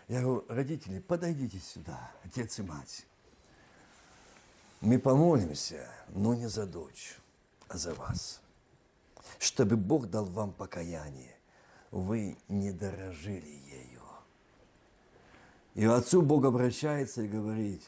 [0.07, 3.05] Я говорю, родители, подойдите сюда, отец и мать.
[4.81, 7.17] Мы помолимся, но не за дочь,
[7.67, 8.41] а за вас.
[9.39, 11.37] Чтобы Бог дал вам покаяние
[11.91, 14.01] вы не дорожили ею.
[15.75, 17.83] И отцу Бог обращается и говорит,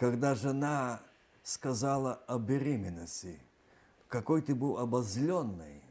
[0.00, 1.02] когда жена
[1.42, 3.38] сказала о беременности,
[4.08, 5.84] какой ты был обозленный,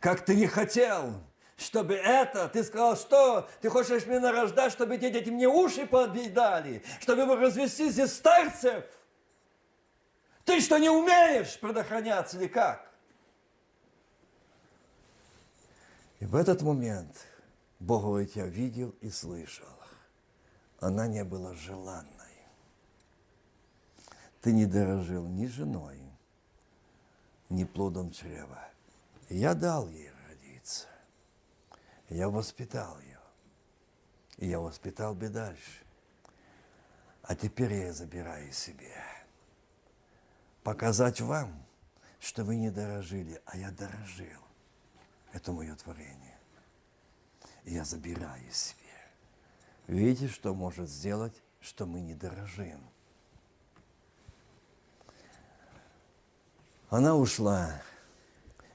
[0.00, 1.22] как ты не хотел,
[1.56, 6.82] чтобы это, ты сказал, что ты хочешь меня рождать, чтобы эти дети мне уши подъедали,
[6.98, 8.84] чтобы вы развести здесь старцев.
[10.44, 12.90] Ты что, не умеешь предохраняться или как?
[16.18, 17.16] И в этот момент
[17.78, 19.68] Бог говорит, я видел и слышал.
[20.80, 22.19] Она не была желанной.
[24.40, 26.00] Ты не дорожил ни женой,
[27.50, 28.68] ни плодом чрева.
[29.28, 30.88] Я дал ей родиться.
[32.08, 33.20] Я воспитал ее.
[34.38, 35.84] И я воспитал бы дальше.
[37.22, 38.96] А теперь я забираю себе.
[40.62, 41.64] Показать вам,
[42.18, 44.40] что вы не дорожили, а я дорожил.
[45.32, 46.38] Это мое творение.
[47.64, 48.78] И я забираю себе.
[49.86, 52.80] Видите, что может сделать, что мы не дорожим.
[56.90, 57.80] Она ушла.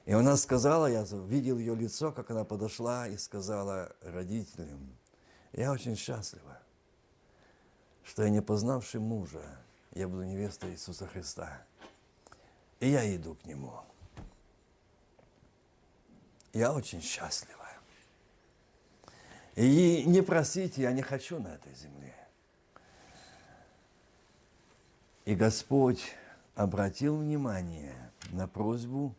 [0.06, 4.96] И она сказала, я видел ее лицо, как она подошла и сказала родителям,
[5.52, 6.58] я очень счастлива,
[8.04, 9.42] что я не познавший мужа,
[9.92, 11.62] я буду невестой Иисуса Христа.
[12.80, 13.72] И я иду к Нему.
[16.52, 17.68] Я очень счастлива.
[19.56, 22.14] И не просите, я не хочу на этой земле.
[25.24, 26.02] И Господь
[26.54, 29.14] обратил внимание на просьбу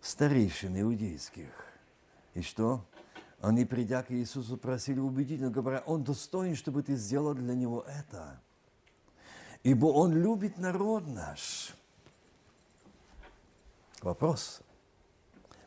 [0.00, 1.50] старейшин иудейских.
[2.34, 2.84] И что?
[3.40, 8.40] Они, придя к Иисусу, просили убедительно, говоря, Он достоин, чтобы ты сделал для Него это.
[9.62, 11.74] Ибо Он любит народ наш.
[14.00, 14.62] Вопрос,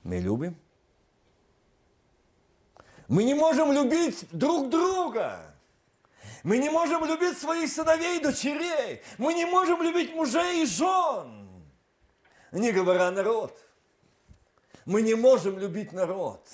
[0.04, 0.56] мы любим.
[3.08, 5.49] Мы не можем любить друг друга.
[6.44, 9.02] Мы не можем любить своих сыновей и дочерей.
[9.18, 11.50] Мы не можем любить мужей и жен.
[12.52, 13.58] Не говоря народ.
[14.86, 16.48] Мы не можем любить народ.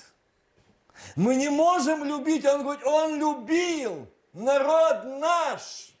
[1.14, 5.92] Мы не можем любить, он говорит, он любил народ наш.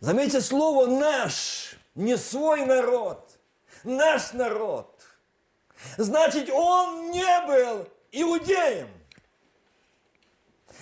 [0.00, 3.38] Заметьте слово «наш» не свой народ,
[3.84, 5.00] наш народ.
[5.96, 8.88] Значит, он не был иудеем,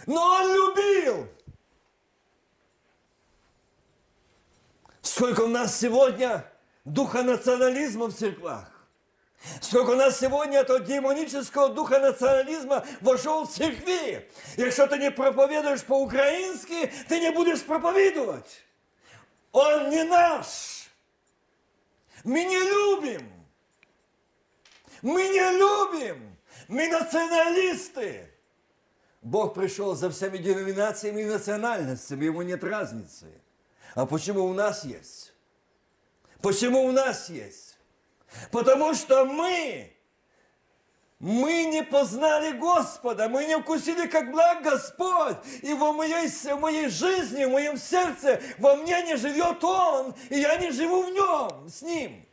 [0.06, 1.28] но он любил.
[5.02, 6.44] Сколько у нас сегодня
[6.84, 8.70] духа национализма в церквах.
[9.60, 14.30] Сколько у нас сегодня этого демонического духа национализма вошел в церкви.
[14.56, 18.64] Если ты не проповедуешь по-украински, ты не будешь проповедовать.
[19.52, 20.90] Он не наш.
[22.22, 23.32] Мы не любим.
[25.00, 26.29] Мы не любим.
[26.70, 28.30] Мы националисты.
[29.22, 33.26] Бог пришел за всеми деноминациями и национальностями, ему нет разницы.
[33.96, 35.32] А почему у нас есть?
[36.40, 37.76] Почему у нас есть?
[38.52, 39.92] Потому что мы
[41.18, 45.38] мы не познали Господа, мы не вкусили, как благ Господь.
[45.62, 50.38] И во моей, в моей жизни, в моем сердце, во мне не живет Он, и
[50.38, 52.24] я не живу в Нем, с Ним.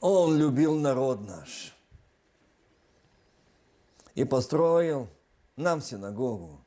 [0.00, 1.74] Он любил народ наш
[4.14, 5.08] и построил
[5.56, 6.64] нам синагогу.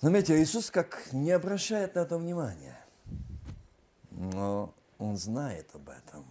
[0.00, 2.78] Заметьте, Иисус как не обращает на это внимания,
[4.10, 6.24] но Он знает об этом.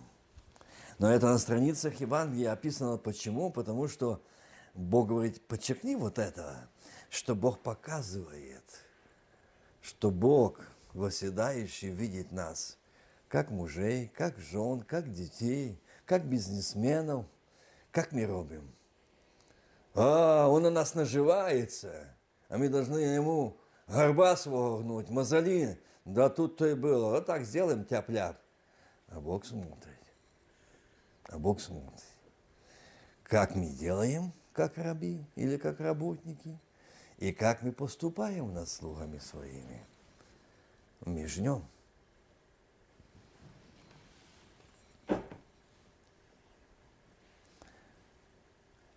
[0.99, 3.51] Но это на страницах Евангелия описано почему?
[3.51, 4.21] Потому что
[4.73, 6.69] Бог говорит, подчеркни вот это,
[7.09, 8.85] что Бог показывает,
[9.81, 10.61] что Бог,
[10.93, 12.77] восседающий, видит нас,
[13.35, 17.25] как мужей, как жен, как детей, как бизнесменов,
[17.91, 18.73] как мы робим.
[19.93, 22.15] А, он на нас наживается,
[22.47, 23.57] а мы должны ему
[23.87, 25.77] горба свого гнуть, мозоли.
[26.05, 27.09] Да тут-то и было.
[27.09, 28.37] Вот так сделаем тяп-ляп.
[29.09, 29.99] А Бог смотрит
[31.25, 32.05] а Бог смотрит.
[33.23, 36.57] Как мы делаем, как раби или как работники,
[37.17, 39.85] и как мы поступаем над слугами своими.
[41.01, 41.65] Мы жнем.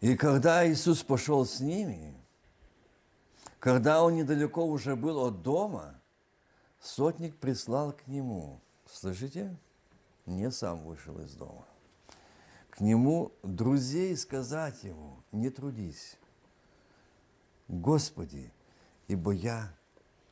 [0.01, 2.15] И когда Иисус пошел с ними,
[3.59, 6.01] когда он недалеко уже был от дома,
[6.81, 9.57] сотник прислал к нему, слышите,
[10.25, 11.67] не сам вышел из дома,
[12.71, 16.17] к нему друзей сказать ему, не трудись,
[17.67, 18.53] Господи,
[19.09, 19.75] ибо я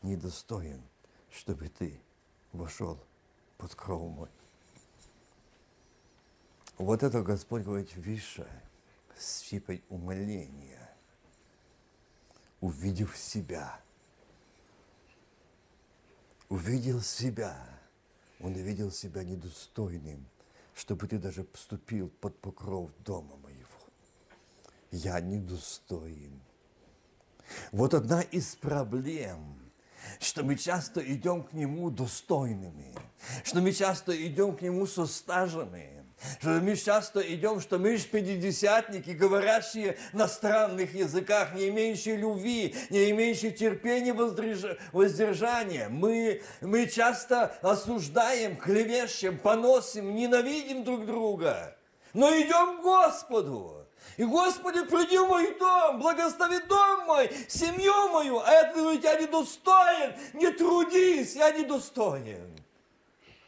[0.02, 0.80] недостоин,
[1.30, 2.00] чтобы ты
[2.52, 2.98] вошел
[3.58, 4.28] под кров мой.
[6.78, 8.62] Вот это Господь говорит высшее,
[9.18, 10.90] сипать умоления,
[12.60, 13.80] увидев себя.
[16.48, 17.56] Увидел себя.
[18.40, 20.26] Он увидел себя недостойным,
[20.74, 23.66] чтобы ты даже поступил под покров дома моего.
[24.90, 26.40] Я недостоин.
[27.72, 29.60] Вот одна из проблем–
[30.20, 32.94] что мы часто идем к Нему достойными,
[33.44, 36.04] что мы часто идем к Нему со стажами,
[36.40, 42.74] что мы часто идем, что мы же пятидесятники, говорящие на странных языках, не имеющие любви,
[42.90, 44.12] не имеющие терпения,
[44.92, 45.88] воздержания.
[45.88, 51.76] Мы, мы часто осуждаем, клевещем, поносим, ненавидим друг друга.
[52.14, 53.86] Но идем к Господу.
[54.16, 58.38] И, Господи, приди в мой дом, благослови дом мой, семью мою.
[58.38, 62.56] А это говорит, я недостоин, не трудись, я недостоин.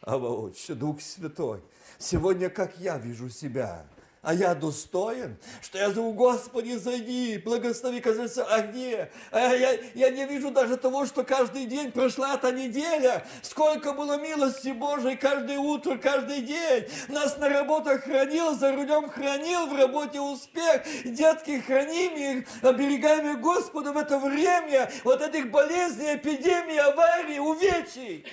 [0.01, 1.61] А вот, Дух Святой,
[1.99, 3.85] сегодня как я вижу себя–
[4.21, 9.09] а я достоин, что я зову, Господи, зайди, благослови, кажется, где?
[9.31, 14.19] А я, я не вижу даже того, что каждый день прошла эта неделя, сколько было
[14.19, 16.85] милости Божией каждое утро, каждый день.
[17.07, 23.39] Нас на работах хранил, за рулем хранил, в работе успех, детки храним их, оберегаем их
[23.39, 28.25] Господу в это время, вот этих болезней, эпидемий, аварий, увечий.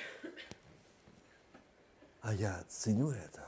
[2.22, 3.45] А я ценю это.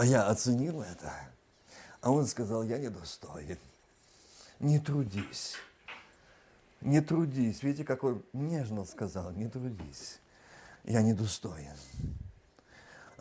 [0.00, 1.12] А я оценил это.
[2.00, 3.58] А он сказал, я недостоин.
[4.58, 5.56] Не трудись.
[6.80, 7.62] Не трудись.
[7.62, 10.18] Видите, как он нежно сказал, не трудись.
[10.84, 11.76] Я недостоин.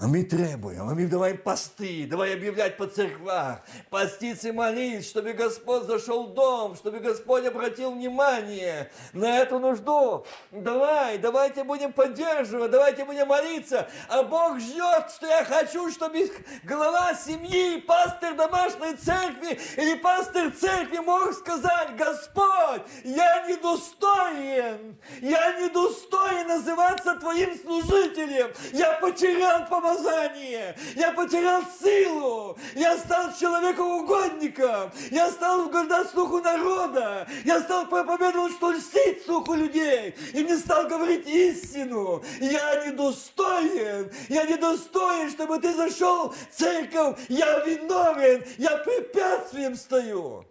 [0.02, 5.34] А мы требуем, а мы давай посты, давай объявлять по церквах, поститься и молить, чтобы
[5.34, 10.26] Господь зашел в дом, чтобы Господь обратил внимание на эту нужду.
[10.52, 13.90] Давай, давайте будем поддерживать, давайте будем молиться.
[14.08, 16.32] А Бог ждет, что я хочу, чтобы
[16.64, 26.48] глава семьи, пастор домашней церкви или пастор церкви мог сказать, Господь, я недостоин, я недостоин
[26.48, 35.68] называться Твоим служителем, я потерял помощь помазание, я потерял силу, я стал человеком-угодником, я стал
[35.68, 42.24] угождать слуху народа, я стал проповедовать, что льстить слуху людей, и не стал говорить истину.
[42.40, 50.46] Я недостоин, я недостоин, чтобы ты зашел в церковь, я виновен, я препятствием стою.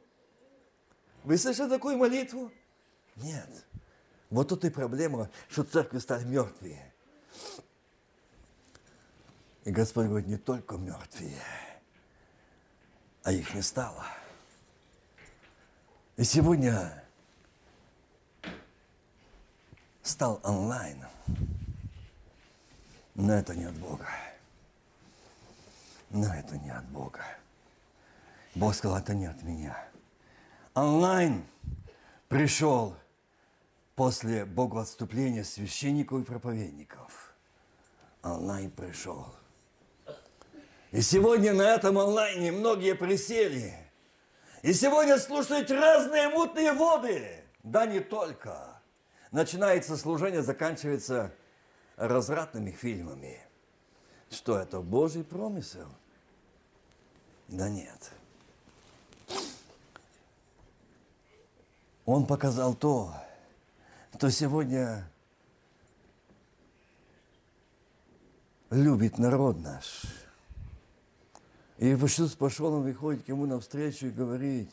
[1.24, 2.50] Вы слышали такую молитву?
[3.16, 3.48] Нет.
[4.30, 6.87] Вот тут и проблема, что церкви стали мертвые.
[9.68, 11.42] И Господь говорит, не только мертвые,
[13.22, 14.02] а их не стало.
[16.16, 17.04] И сегодня
[20.02, 21.04] стал онлайн.
[23.14, 24.08] Но это не от Бога.
[26.08, 27.22] Но это не от Бога.
[28.54, 29.76] Бог сказал, это не от меня.
[30.72, 31.44] Онлайн
[32.28, 32.96] пришел
[33.96, 37.34] после богоотступления священников и проповедников.
[38.22, 39.26] Онлайн пришел–
[40.90, 43.74] и сегодня на этом онлайне многие присели.
[44.62, 47.44] И сегодня слушают разные мутные воды.
[47.62, 48.80] Да не только.
[49.30, 51.34] Начинается служение, заканчивается
[51.96, 53.38] развратными фильмами.
[54.30, 54.80] Что это?
[54.80, 55.88] Божий промысел?
[57.48, 58.12] Да нет.
[62.06, 63.14] Он показал то,
[64.16, 65.10] что сегодня
[68.70, 70.04] любит народ наш–
[71.78, 74.70] и Иисус пошел, он выходит к ему навстречу и говорит,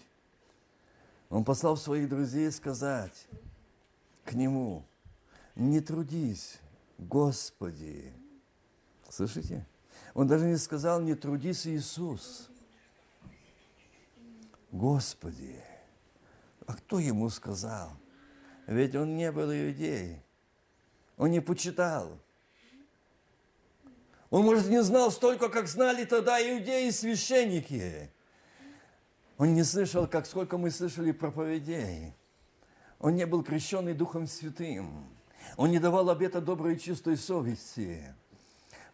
[1.30, 3.28] он послал своих друзей сказать
[4.24, 4.86] к нему,
[5.56, 6.60] не трудись,
[6.98, 8.12] Господи.
[9.10, 9.66] Слышите?
[10.14, 12.50] Он даже не сказал, не трудись, Иисус.
[14.72, 15.62] Господи.
[16.66, 17.92] А кто ему сказал?
[18.66, 20.22] Ведь он не был иудей.
[21.18, 22.20] Он не почитал.
[24.36, 28.12] Он, может, не знал столько, как знали тогда иудеи и священники.
[29.38, 32.14] Он не слышал, как сколько мы слышали проповедей.
[33.00, 35.08] Он не был крещенный Духом Святым.
[35.56, 38.14] Он не давал обета доброй и чистой совести.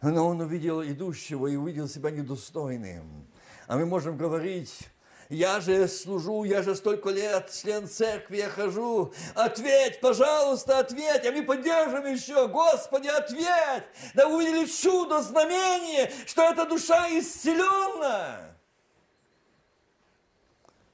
[0.00, 3.26] Но он увидел идущего и увидел себя недостойным.
[3.66, 4.91] А мы можем говорить,
[5.32, 9.14] я же служу, я же столько лет член церкви, я хожу.
[9.34, 12.48] Ответь, пожалуйста, ответь, а мы поддержим еще.
[12.48, 13.84] Господи, ответь!
[14.14, 18.56] Да увидели чудо, знамение, что эта душа исцелена.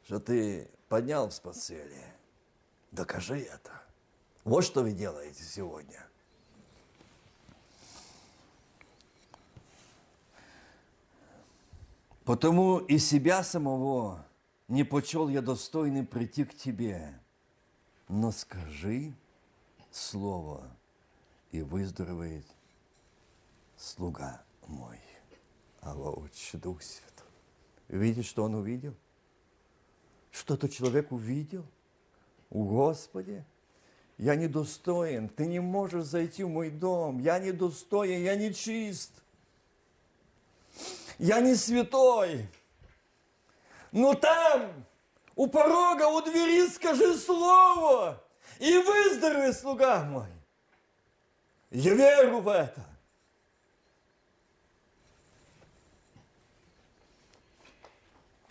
[0.04, 2.04] Что ты поднял с постели.
[2.92, 3.72] Докажи это.
[4.44, 6.06] Вот что вы делаете сегодня.
[12.24, 14.27] Потому и себя самого
[14.68, 17.18] не почел я достойным прийти к тебе,
[18.08, 19.14] но скажи
[19.90, 20.70] слово,
[21.50, 22.46] и выздоровеет
[23.76, 25.00] слуга мой.
[25.80, 27.26] Алло, Отче, Дух Святой.
[27.88, 28.94] Видишь, что он увидел?
[30.30, 31.64] Что-то человек увидел?
[32.50, 33.44] У Господи,
[34.18, 39.12] я недостоин, ты не можешь зайти в мой дом, я недостоин, я не чист,
[41.18, 42.48] я не святой,
[43.92, 44.84] но там,
[45.34, 48.22] у порога, у двери скажи слово,
[48.58, 50.26] и выздорови, слуга мой.
[51.70, 52.82] Я верю в это.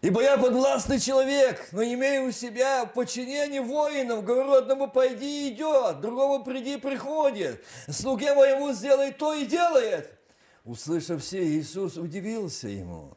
[0.01, 4.23] Ибо я подвластный человек, но имею у себя подчинение воинов.
[4.23, 7.65] Говорю одному, пойди, идет, другому приди, приходит.
[7.89, 10.17] Слуге моему сделай то и делает.
[10.63, 13.16] Услышав все, Иисус удивился ему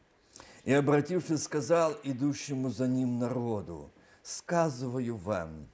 [0.63, 3.91] и, обратившись, сказал идущему за ним народу,
[4.21, 5.67] сказываю вам,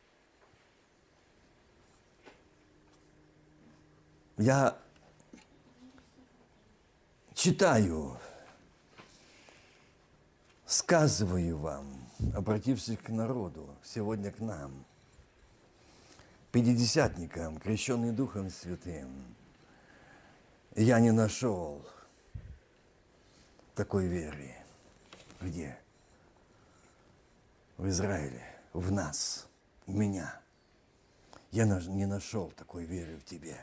[4.38, 4.78] я
[7.34, 8.18] читаю,
[10.66, 14.86] сказываю вам, обратившись к народу, сегодня к нам,
[16.52, 19.36] пятидесятникам, крещенный Духом Святым,
[20.76, 21.86] я не нашел
[23.76, 24.56] такой веры.
[25.42, 25.78] Где?
[27.78, 29.48] В Израиле, в нас,
[29.86, 30.42] в меня.
[31.52, 33.58] Я не нашел такой веры в тебе,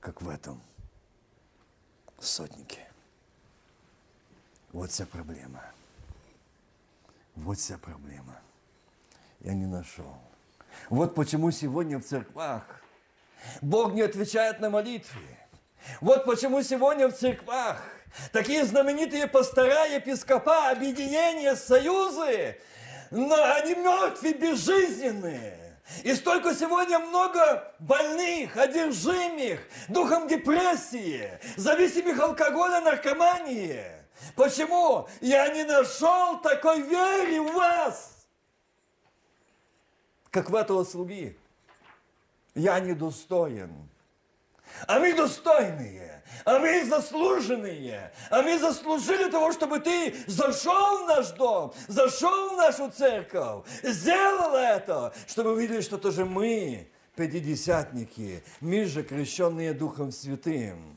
[0.00, 0.62] как в этом
[2.18, 2.86] сотнике.
[4.72, 5.62] Вот вся проблема.
[7.36, 8.40] Вот вся проблема.
[9.40, 10.16] Я не нашел.
[10.90, 12.82] Вот почему сегодня в церквах
[13.60, 15.20] Бог не отвечает на молитвы.
[16.00, 17.82] Вот почему сегодня в церквах
[18.32, 22.58] Такие знаменитые пастора, епископа, объединения, союзы,
[23.10, 25.78] но они мертвые, безжизненные.
[26.02, 33.84] И столько сегодня много больных, одержимых, духом депрессии, зависимых алкоголя, наркомании.
[34.36, 35.08] Почему?
[35.20, 38.26] Я не нашел такой веры в вас,
[40.30, 41.36] как в этого слуги.
[42.54, 43.83] Я недостоин.
[44.86, 46.14] А мы достойные
[46.44, 52.56] а мы заслуженные, а мы заслужили того, чтобы ты зашел в наш дом, зашел в
[52.56, 60.93] нашу церковь, сделал это, чтобы увидели, что тоже мы, пятидесятники, мы же крещенные Духом Святым.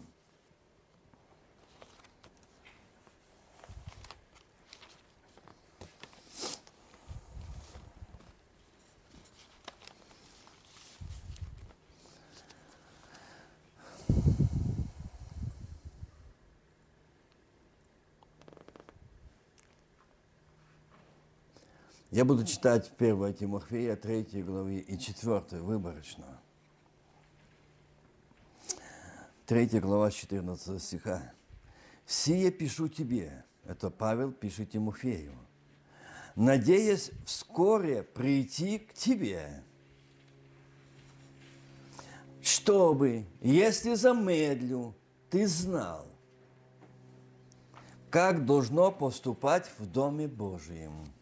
[22.10, 26.40] Я буду читать 1 Тимофея, 3 главы и 4 выборочно.
[29.46, 31.34] 3 глава 14 стиха.
[32.06, 33.44] «Сие пишу тебе».
[33.66, 35.34] Это Павел пишет Тимофею.
[36.38, 39.62] «Надеясь вскоре прийти к тебе,
[42.42, 44.96] чтобы, если замедлю,
[45.30, 46.08] ты знал,
[48.10, 51.17] как должно поступать в Доме Божьем»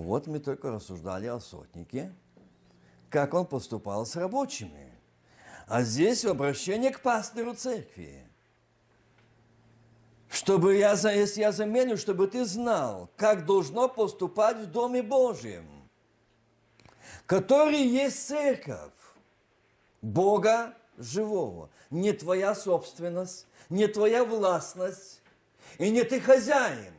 [0.00, 2.12] вот мы только рассуждали о сотнике,
[3.10, 4.92] как он поступал с рабочими.
[5.66, 8.26] А здесь обращение к пастору церкви.
[10.28, 15.66] Чтобы я, если я заменю, чтобы ты знал, как должно поступать в Доме Божьем,
[17.26, 18.92] который есть церковь
[20.00, 21.70] Бога живого.
[21.90, 25.20] Не твоя собственность, не твоя властность,
[25.78, 26.94] и не ты хозяин.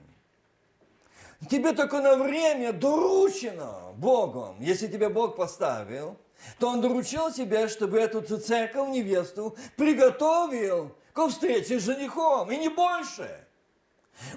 [1.49, 4.57] Тебе только на время доручено Богом.
[4.59, 6.17] Если тебя Бог поставил,
[6.59, 12.69] то Он доручил тебе, чтобы эту церковь, невесту, приготовил к встрече с женихом, и не
[12.69, 13.43] больше.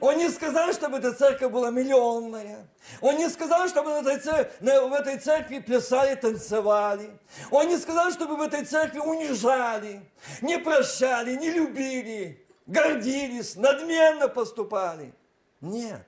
[0.01, 2.67] Он не сказал, чтобы эта церковь была миллионная.
[3.01, 7.11] Он не сказал, чтобы в этой, церкви, в этой церкви плясали, танцевали.
[7.51, 10.01] Он не сказал, чтобы в этой церкви унижали,
[10.41, 15.15] не прощали, не любили, гордились, надменно поступали.
[15.61, 16.07] Нет.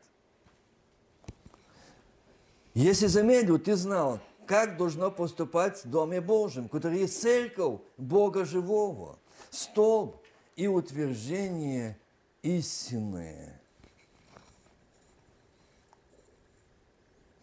[2.79, 9.19] Если замедлил, ты знал, как должно поступать в Доме Божьем, который есть церковь Бога Живого,
[9.51, 10.23] столб
[10.55, 11.99] и утверждение
[12.43, 13.53] истины.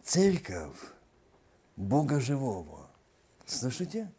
[0.02, 0.78] Церковь
[1.76, 2.88] Бога Живого.
[3.44, 4.10] Слышите?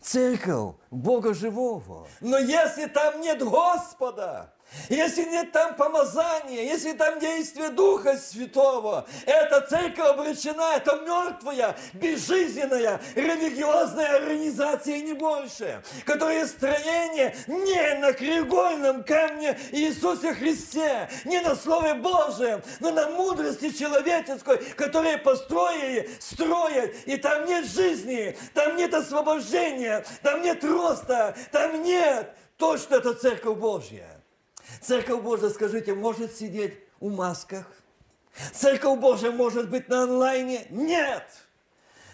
[0.00, 2.06] Церковь Бога Живого.
[2.20, 4.54] Но если там нет Господа,
[4.88, 13.00] если нет там помазания, если там действие Духа Святого, эта церковь обречена, это мертвая, безжизненная,
[13.14, 21.94] религиозная организация не больше, которая строение не на краеугольном камне Иисусе Христе, не на Слове
[21.94, 30.04] Божьем, но на мудрости человеческой, которые построили, строят, и там нет жизни, там нет освобождения,
[30.22, 34.17] там нет роста, там нет то, что это Церковь Божья.
[34.80, 37.66] Церковь Божья, скажите, может сидеть у масках?
[38.52, 40.66] Церковь Божья может быть на онлайне?
[40.70, 41.24] Нет!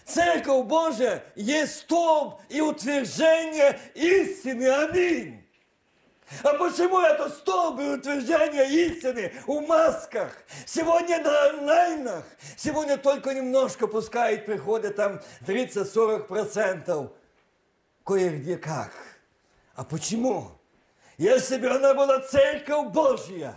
[0.05, 4.65] Церковь Божья есть столб и утверждение истины.
[4.67, 5.41] Аминь.
[6.43, 10.31] А почему это столб и утверждение истины у масках?
[10.65, 12.25] Сегодня на онлайнах.
[12.55, 17.11] Сегодня только немножко пускает, приходят там 30-40%.
[18.03, 18.91] Кое-где как.
[19.75, 20.51] А почему?
[21.17, 23.55] Если бы она была церковь Божья,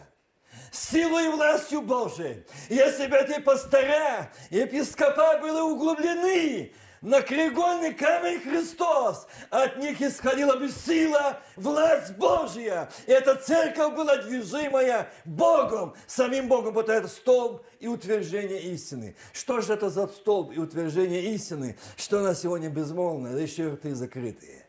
[0.71, 8.41] силой и властью Божией, если бы эти пастыря и епископа были углублены на краеугольный камень
[8.41, 12.91] Христос, от них исходила бы сила, власть Божья.
[13.07, 19.17] И эта церковь была движимая Богом, самим Богом, вот это столб и утверждение истины.
[19.33, 23.69] Что же это за столб и утверждение истины, что она сегодня безмолвная, да еще и
[23.69, 24.65] рты закрытые?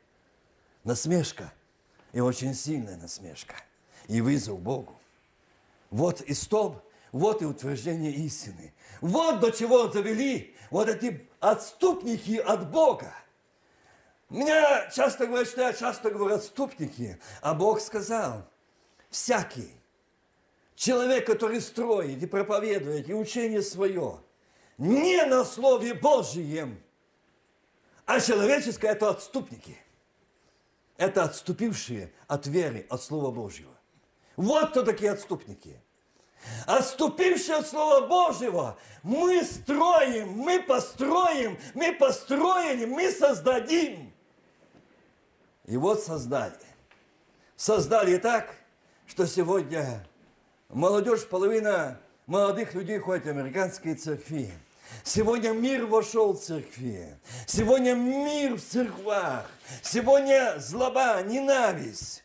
[0.84, 1.52] Насмешка–
[2.12, 3.56] и очень сильная насмешка
[4.08, 5.00] и вызов Богу.
[5.90, 6.82] Вот и столб,
[7.12, 8.74] вот и утверждение истины.
[9.02, 13.14] Вот до чего завели вот эти отступники от Бога.
[14.30, 18.48] Меня часто говорят, что я часто говорю отступники, а Бог сказал,
[19.10, 19.72] всякий
[20.76, 24.22] человек, который строит и проповедует и учение свое,
[24.78, 26.80] не на Слове Божьем,
[28.06, 29.78] а человеческое– это отступники–
[31.00, 33.72] это отступившие от веры, от Слова Божьего.
[34.36, 35.82] Вот кто такие отступники.
[36.68, 44.14] Отступившие от Слова Божьего, мы строим, мы построим, мы построили, мы создадим.
[45.66, 46.54] И вот создали.
[47.56, 48.54] Создали так,
[49.08, 50.06] что сегодня
[50.68, 54.52] молодежь, половина молодых людей ходит в американские церкви.
[55.04, 57.18] Сегодня мир вошел в церкви.
[57.48, 59.50] Сегодня мир в церквах.
[59.82, 62.24] Сегодня злоба, ненависть.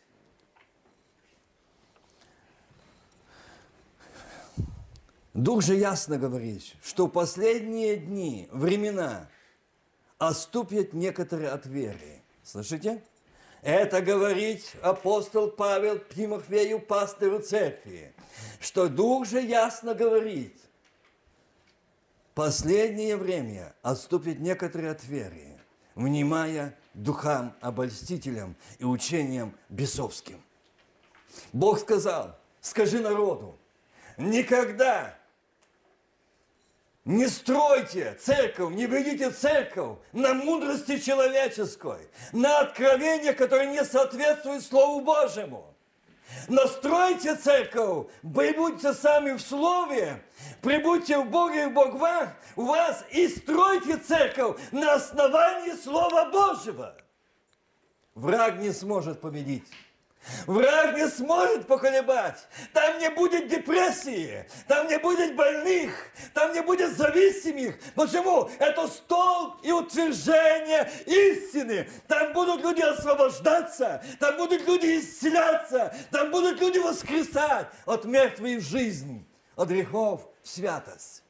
[5.34, 9.28] Дух же ясно говорит, что последние дни, времена,
[10.18, 12.22] отступят некоторые от веры.
[12.44, 13.02] Слышите?
[13.62, 18.14] Это говорит апостол Павел Тимофею, пастору церкви,
[18.60, 20.60] что Дух же ясно говорит,
[22.34, 25.58] последнее время отступит некоторые от веры,
[25.94, 30.42] внимая духам обольстителям и учениям бесовским.
[31.52, 33.58] Бог сказал, скажи народу,
[34.16, 35.16] никогда
[37.04, 45.00] не стройте церковь, не ведите церковь на мудрости человеческой, на откровение, которое не соответствует Слову
[45.02, 45.73] Божьему.
[46.48, 50.22] Настройте церковь, будьте сами в Слове,
[50.62, 56.96] прибудьте в Боге и Бог вам, у вас и стройте церковь на основании Слова Божьего.
[58.14, 59.66] Враг не сможет победить.
[60.46, 62.46] Враг не сможет поколебать.
[62.72, 65.90] Там не будет депрессии, там не будет больных,
[66.32, 67.76] там не будет зависимых.
[67.94, 68.50] Почему?
[68.58, 71.88] Это столб и утверждение истины.
[72.08, 78.62] Там будут люди освобождаться, там будут люди исцеляться, там будут люди воскресать от мертвой в
[78.62, 81.23] жизнь, от грехов в святость.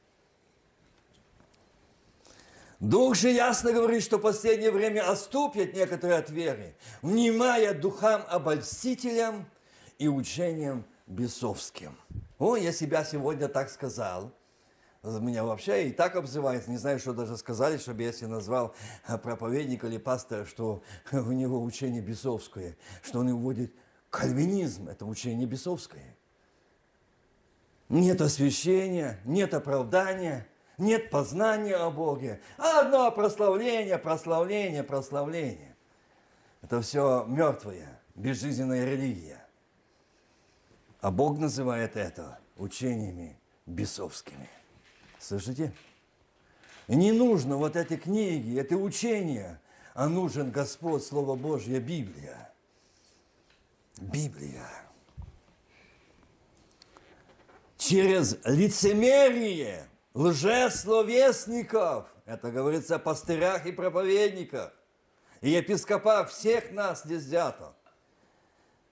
[2.84, 9.46] Дух же ясно говорит, что в последнее время отступят некоторые от веры, внимая духам обольстителям
[9.98, 11.96] и учениям бесовским.
[12.38, 14.34] О, я себя сегодня так сказал.
[15.02, 18.74] Меня вообще и так обзывают, не знаю, что даже сказали, чтобы я если назвал
[19.22, 23.74] проповедника или пастора, что у него учение бесовское, что он уводит
[24.10, 26.16] Кальвинизм– это учение бесовское.
[27.88, 30.46] Нет освящения, нет оправдания,
[30.78, 32.40] нет познания о Боге.
[32.56, 35.76] Одно прославление, прославление, прославление.
[36.62, 39.44] Это все мертвая, безжизненная религия.
[41.00, 44.48] А Бог называет это учениями бесовскими.
[45.18, 45.72] Слышите?
[46.88, 49.60] Не нужно вот эти книги, это учения,
[49.94, 52.52] а нужен Господь, Слово Божье, Библия.
[53.98, 54.68] Библия.
[57.78, 64.72] Через лицемерие лжесловесников, это говорится о пастырях и проповедниках,
[65.40, 67.24] и епископах всех нас здесь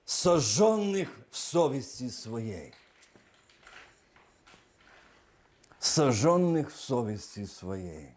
[0.04, 2.74] сожженных в совести своей.
[5.78, 8.14] Сожженных в совести своей.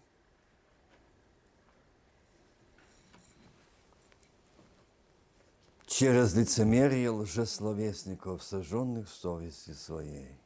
[5.88, 10.45] Через лицемерие лжесловесников, сожженных в совести своей.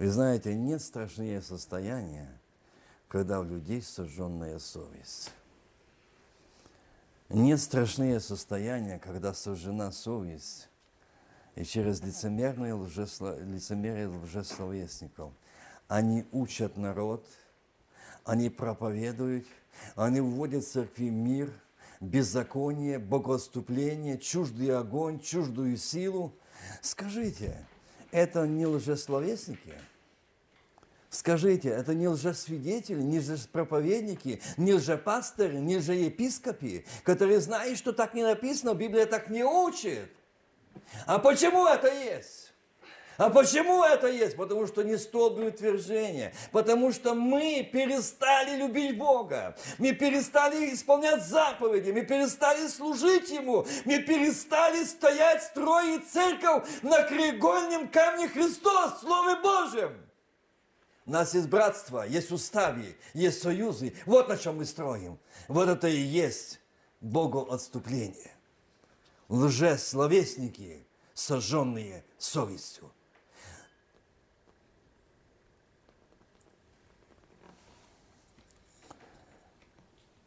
[0.00, 2.40] Вы знаете, нет страшнее состояния,
[3.06, 5.30] когда у людей сожженная совесть.
[7.28, 10.70] Нет страшнее состояния, когда сожжена совесть,
[11.54, 13.34] и через лицемерные лжесло...
[13.40, 15.34] лицемерие лжесловесников.
[15.86, 17.26] Они учат народ,
[18.24, 19.46] они проповедуют,
[19.96, 21.52] они вводят в церкви мир,
[22.00, 26.32] беззаконие, богоотступление, чуждый огонь, чуждую силу.
[26.80, 27.66] Скажите,
[28.12, 29.74] это не лжесловесники–
[31.10, 38.22] Скажите, это не лжесвидетели, не лжепроповедники, не лжепасторы, не лжеепископы, которые знают, что так не
[38.22, 40.08] написано, Библия так не учит.
[41.06, 42.52] А почему это есть?
[43.16, 44.36] А почему это есть?
[44.36, 46.32] Потому что не столбы утверждения.
[46.52, 49.56] Потому что мы перестали любить Бога.
[49.76, 51.90] Мы перестали исполнять заповеди.
[51.90, 53.66] Мы перестали служить Ему.
[53.84, 60.09] Мы перестали стоять, строить церковь на креугольном камне Христос, Слове Божьем.
[61.10, 63.92] У нас есть братство, есть уставы, есть союзы.
[64.06, 65.18] Вот на чем мы строим.
[65.48, 66.60] Вот это и есть
[67.00, 68.30] Богу отступление.
[69.28, 72.92] Лжесловесники, сожженные совестью.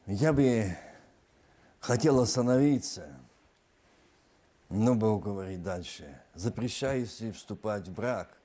[0.05, 0.77] Я бы
[1.79, 3.07] хотел остановиться,
[4.67, 6.21] но Бог говорит дальше.
[6.33, 8.37] Запрещающий вступать в брак–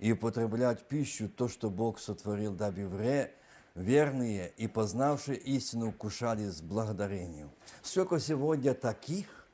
[0.00, 3.34] и употреблять пищу то, что Бог сотворил, дабы вре,
[3.74, 7.50] верные и познавшие истину кушали с благодарением.
[7.82, 9.46] Сколько сегодня таких,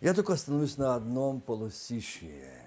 [0.00, 2.62] я только остановлюсь на одном полусищие.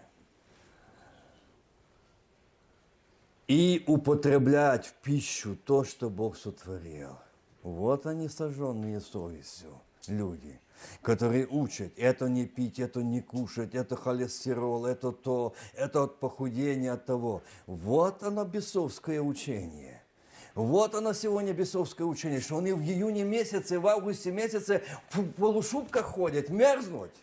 [3.47, 7.17] И употреблять в пищу то, что Бог сотворил.
[7.63, 10.59] Вот они сожженные совестью люди–
[11.01, 16.93] которые учат, это не пить, это не кушать, это холестерол, это то, это от похудения,
[16.93, 17.41] от того.
[17.67, 20.01] Вот оно бесовское учение.
[20.55, 26.05] Вот оно сегодня бесовское учение, что они в июне месяце, в августе месяце в полушубках
[26.05, 27.13] ходят, мерзнуть.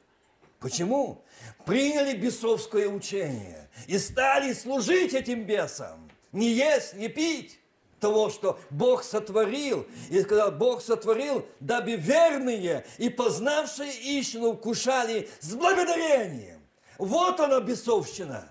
[0.59, 1.23] Почему?
[1.65, 6.11] Приняли бесовское учение и стали служить этим бесам.
[6.33, 7.61] Не есть, не пить
[8.01, 9.87] того, что Бог сотворил.
[10.11, 16.63] И когда Бог сотворил, дабы верные и познавшие истину вкушали с благодарением.
[16.99, 18.49] Вот она бесовщина.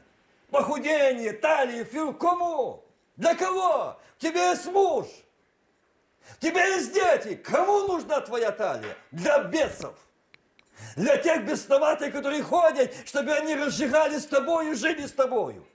[0.49, 2.13] Похудение, талии, фил.
[2.13, 2.83] Кому?
[3.17, 3.99] Для кого?
[4.19, 5.07] Тебе есть муж.
[6.39, 7.35] Тебе есть дети.
[7.35, 8.95] Кому нужна твоя талия?
[9.11, 9.95] Для бесов.
[10.95, 15.65] Для тех бесноватых, которые ходят, чтобы они разжигали с тобою, жили с тобою.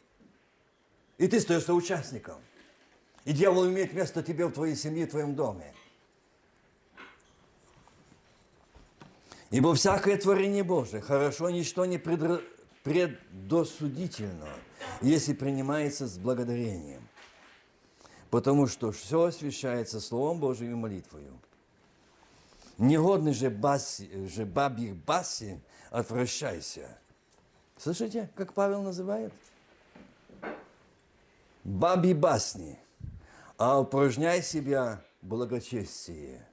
[1.18, 2.36] И ты остаешься участником.
[3.24, 5.74] И дьявол имеет место тебе в твоей семье, в твоем доме.
[9.50, 12.42] Ибо всякое творение Божие хорошо ничто не предр...
[12.82, 14.48] предосудительно,
[15.02, 17.06] если принимается с благодарением.
[18.30, 21.38] Потому что все освящается Словом Божьим и молитвою.
[22.78, 25.60] Негодный же, баси, же бабьих баси
[25.90, 26.96] отвращайся.
[27.76, 29.32] Слышите, как Павел называет?
[31.64, 32.78] Баби басни–
[33.60, 36.48] а упражняй себя благочестие,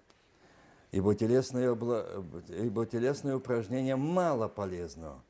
[0.92, 5.24] ибо телесное, ибо телесное упражнение мало полезно,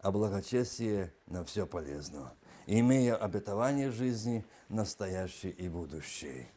[0.00, 2.34] а благочестие на все полезно,
[2.66, 6.48] имея обетование жизни настоящей и будущей.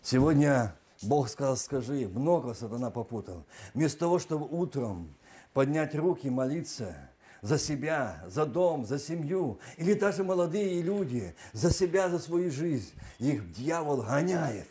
[0.00, 3.46] Сегодня Бог сказал, скажи, много сатана попутал.
[3.74, 5.12] Вместо того, чтобы утром
[5.52, 7.10] поднять руки, молиться–
[7.42, 12.92] за себя, за дом, за семью, или даже молодые люди, за себя, за свою жизнь.
[13.18, 14.68] Их дьявол гоняет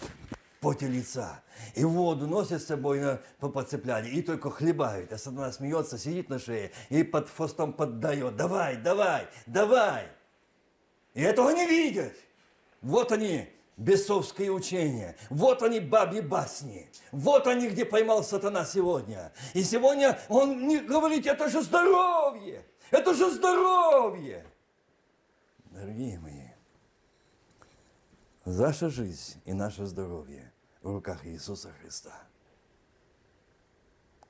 [0.59, 1.41] по поте лица.
[1.75, 5.11] И воду носят с собой на, по подцепляли, и только хлебают.
[5.13, 8.35] А сатана смеется, сидит на шее и под хвостом поддает.
[8.35, 10.07] Давай, давай, давай.
[11.13, 12.13] И этого не видят.
[12.81, 15.15] Вот они, бесовские учения.
[15.29, 16.89] Вот они, бабьи басни.
[17.11, 19.31] Вот они, где поймал сатана сегодня.
[19.53, 22.65] И сегодня он не говорит, это же здоровье.
[22.91, 24.45] Это же здоровье.
[25.71, 26.47] Дорогие мои,
[28.49, 32.13] Наша жизнь и наше здоровье в руках Иисуса Христа.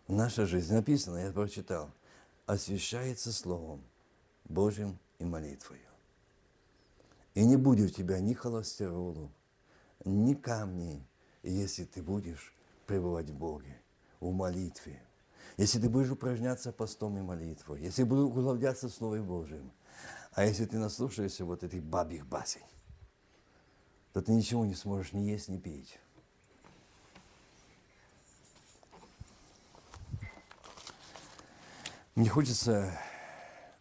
[0.08, 1.92] Наша жизнь, написано, я прочитал,
[2.48, 3.84] освящается Словом
[4.46, 5.88] Божьим и молитвою.
[7.36, 9.32] И не будет у тебя ни холестеролу,
[10.08, 11.08] ни камней,
[11.44, 12.54] если ты будешь
[12.86, 13.80] пребывать в Боге,
[14.20, 15.02] в молитве.
[15.58, 19.72] Если ты будешь упражняться постом и молитвой, если будешь углубляться в Слове Божьим,
[20.32, 22.62] а если ты наслушаешься вот этих бабьих басен,
[24.14, 26.00] то ты ничего не сможешь ни есть, ни пить.
[32.14, 33.00] Мне хочется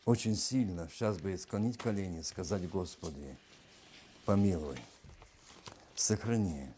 [0.04, 3.36] очень сильно сейчас бы склонить колени, сказать Господи,
[4.24, 4.78] помилуй,
[5.96, 6.68] сохрани,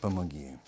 [0.00, 0.58] помоги.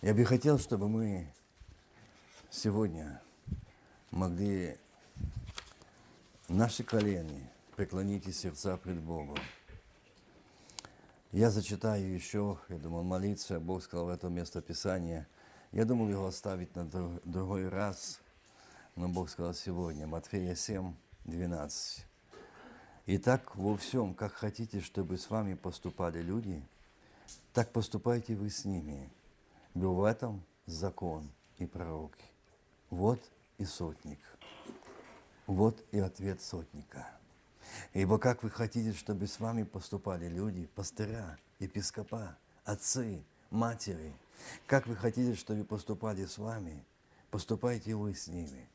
[0.00, 1.30] Я бы хотел, чтобы мы
[2.50, 3.20] сегодня
[4.10, 4.78] могли
[6.48, 9.36] наши колени преклонить и сердца пред Богом.
[11.32, 15.28] Я зачитаю еще, я думал, молиться, Бог сказал в это место Писания.
[15.70, 16.84] Я думал его оставить на
[17.24, 18.20] другой раз,
[18.96, 22.06] но Бог сказал сегодня, Матфея 7, 12.
[23.06, 26.62] Итак, во всем, как хотите, чтобы с вами поступали люди,
[27.52, 29.10] так поступайте вы с ними.
[29.74, 32.24] Был в этом закон и пророки.
[32.90, 33.20] Вот
[33.58, 34.18] и сотник.
[35.46, 37.08] Вот и ответ сотника.
[37.92, 44.12] Ибо как вы хотите, чтобы с вами поступали люди, пастыря, епископа, отцы, матери,
[44.66, 46.84] как вы хотите, чтобы поступали с вами,
[47.30, 48.68] поступайте вы с ними,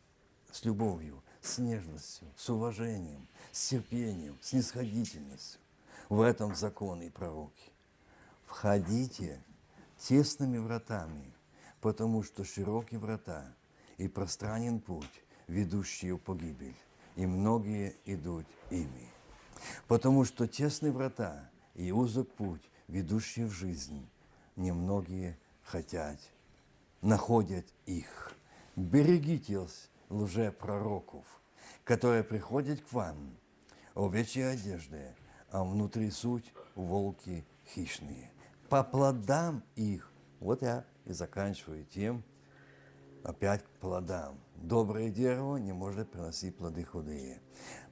[0.55, 5.59] с любовью, с нежностью, с уважением, с терпением, с нисходительностью.
[6.09, 7.71] В этом закон и пророки.
[8.45, 9.43] Входите
[9.97, 11.33] тесными вратами,
[11.81, 13.53] потому что широкие врата–
[13.97, 16.75] и пространен путь, ведущий в погибель,
[17.15, 19.09] и многие идут ими.
[19.87, 24.07] Потому что тесны врата и узок путь, ведущий в жизнь,
[24.55, 26.19] немногие хотят,
[27.01, 28.33] находят их.
[28.75, 31.25] Берегитесь лжепророков,
[31.83, 33.37] которые приходят к вам,
[33.93, 35.15] овечьи одежды,
[35.49, 38.31] а внутри суть волки хищные.
[38.69, 42.23] По плодам их, вот я и заканчиваю тем,
[43.23, 44.39] опять к плодам.
[44.55, 47.41] Доброе дерево не может приносить плоды худые.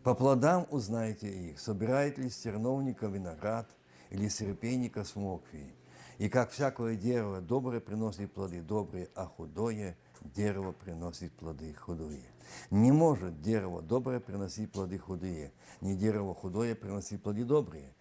[0.04, 3.70] По плодам узнаете их, собирает ли стерновника виноград
[4.10, 5.74] или серпейника смокви.
[6.18, 12.30] И как всякое дерево доброе приносит плоды добрые, а худое дерево приносит плоды худые.
[12.70, 15.52] Не может дерево доброе приносить плоды худые,
[15.82, 17.94] не дерево худое приносить плоды добрые.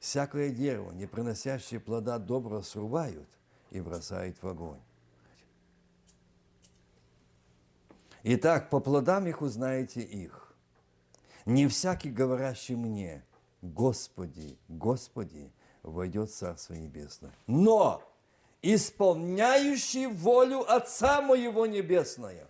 [0.00, 3.28] Всякое дерево, не приносящее плода доброго, срубают
[3.70, 4.80] и бросают в огонь.
[8.22, 10.54] Итак, по плодам их узнаете их.
[11.46, 13.24] Не всякий, говорящий мне,
[13.62, 15.50] Господи, Господи,
[15.82, 17.32] войдет в Царство Небесное.
[17.46, 18.02] Но
[18.62, 22.48] исполняющий волю Отца Моего Небесного.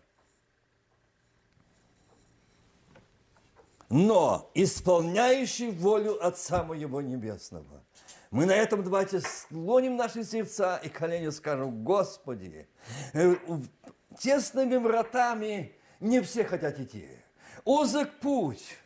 [3.88, 7.82] Но исполняющий волю Отца Моего Небесного.
[8.30, 12.68] Мы на этом давайте склоним наши сердца и колени скажем, Господи,
[13.12, 13.34] э,
[14.20, 17.08] тесными вратами не все хотят идти.
[17.64, 18.78] Узок путь,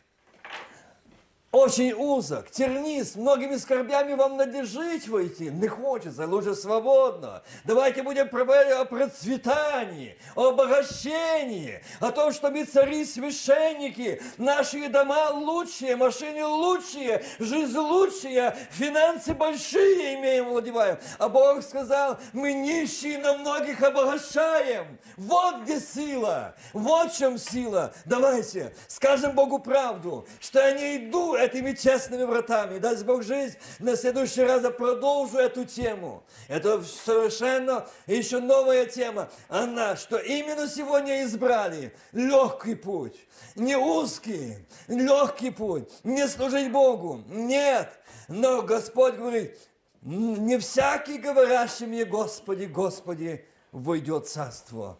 [1.55, 5.49] очень узок, тернист, многими скорбями вам надлежит войти.
[5.49, 7.43] Не хочется, лучше свободно.
[7.63, 15.29] Давайте будем проговорить о процветании, о обогащении, о том, что мы цари, священники, наши дома
[15.31, 20.97] лучшие, машины лучшие, жизнь лучшая, финансы большие имеем, владеваем.
[21.19, 24.97] А Бог сказал, мы нищие, но многих обогащаем.
[25.15, 27.93] Вот где сила, вот в чем сила.
[28.03, 30.97] Давайте скажем Богу правду, что я не
[31.45, 32.79] этими честными вратами.
[32.79, 36.23] Даст Бог жизнь, на следующий раз я продолжу эту тему.
[36.47, 39.29] Это совершенно еще новая тема.
[39.49, 43.15] Она, что именно сегодня избрали легкий путь,
[43.55, 47.23] не узкий, легкий путь, не служить Богу.
[47.27, 47.89] Нет,
[48.27, 49.57] но Господь говорит,
[50.01, 54.99] не всякий, говорящий мне, Господи, Господи, войдет в царство.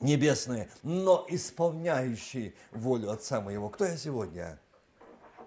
[0.00, 3.68] небесные, но исполняющий волю Отца моего.
[3.68, 4.58] Кто я сегодня?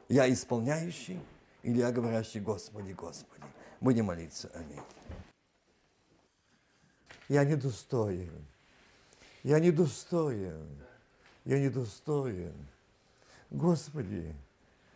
[0.10, 1.20] Я исполняющий
[1.64, 3.43] или я говорящий Господи, Господи?
[3.80, 4.51] Будем молиться.
[4.54, 4.82] Аминь.
[7.30, 8.45] Я недостоин.
[9.43, 10.68] Я недостоин.
[11.45, 12.54] Я недостоин.
[13.49, 14.36] Господи,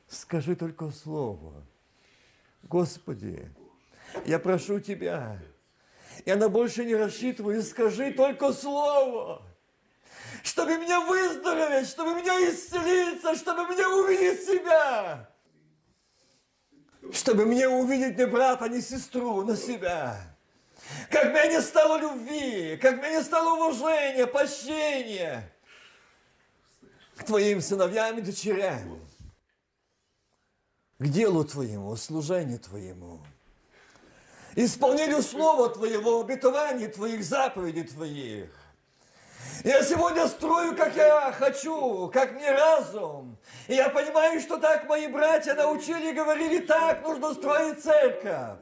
[0.07, 1.63] скажи только слово.
[2.63, 3.49] Господи,
[4.25, 5.39] я прошу Тебя,
[6.25, 9.41] я на больше не рассчитываю, скажи только слово,
[10.43, 15.29] чтобы меня выздороветь, чтобы меня исцелиться, чтобы меня увидеть себя,
[17.11, 20.17] чтобы мне увидеть не брата, не сестру, но себя.
[21.09, 25.51] Как меня не стало любви, как меня не стало уважения, прощения
[27.17, 28.99] к Твоим сыновьям и дочерям,
[30.99, 33.21] к делу Твоему, служению Твоему
[34.57, 38.49] исполнению Слова Твоего, обетований Твоих, заповедей Твоих.
[39.63, 43.37] Я сегодня строю, как я хочу, как мне разум.
[43.67, 48.59] И я понимаю, что так мои братья научили и говорили, так нужно строить церковь.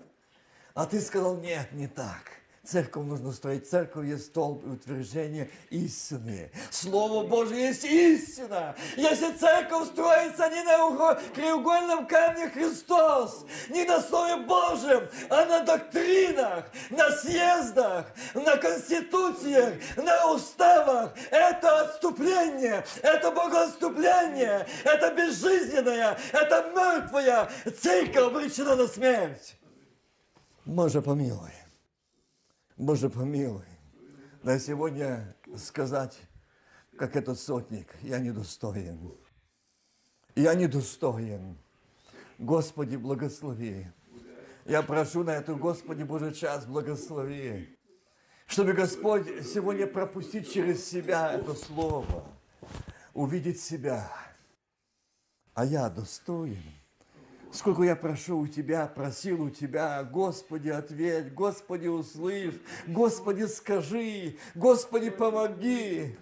[0.73, 2.35] А ты сказал, нет, не так.
[2.65, 3.69] Церковь нужно строить.
[3.69, 6.51] Церковь есть столб и утверждение истины.
[6.71, 8.75] Слово Божье есть истина.
[8.97, 16.65] Если церковь строится не на краеугольном камне Христос, не на Слове Божьем, а на доктринах,
[16.89, 27.49] на съездах, на конституциях, на уставах, это отступление, это богоотступление, это безжизненная, это мертвая
[27.79, 29.55] церковь обречена на смерть.
[30.65, 31.51] Боже, помилуй.
[32.77, 33.63] Боже, помилуй.
[34.43, 36.17] На сегодня сказать,
[36.97, 39.13] как этот сотник, я недостоин.
[40.35, 41.57] Я недостоин.
[42.37, 43.87] Господи, благослови.
[44.65, 47.77] Я прошу на эту, Господи, Божий час, благослови.
[48.45, 52.25] Чтобы Господь сегодня пропустить через себя это слово,
[53.13, 54.11] увидеть себя.
[55.53, 56.61] А я достоин.
[57.55, 65.09] Сколько я прошу у Тебя, просил у Тебя, Господи, ответь, Господи, услышь, Господи, скажи, Господи,
[65.09, 66.17] помоги.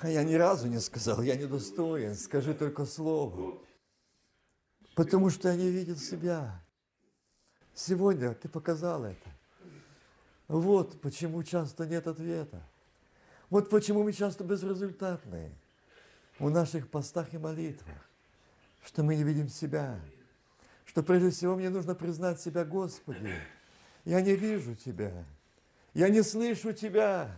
[0.00, 3.56] А я ни разу не сказал, я недостоин, скажи только слово.
[4.96, 6.60] Потому что я не видел себя.
[7.72, 9.30] Сегодня ты показал это.
[10.48, 12.66] Вот почему часто нет ответа.
[13.48, 15.52] Вот почему мы часто безрезультатные
[16.40, 18.10] в наших постах и молитвах,
[18.84, 20.00] что мы не видим себя
[20.92, 23.32] что прежде всего мне нужно признать себя, Господи,
[24.04, 25.24] я не вижу Тебя,
[25.94, 27.30] я не слышу Тебя,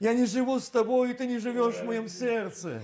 [0.00, 2.82] я не живу с Тобой, и Ты не живешь в моем сердце.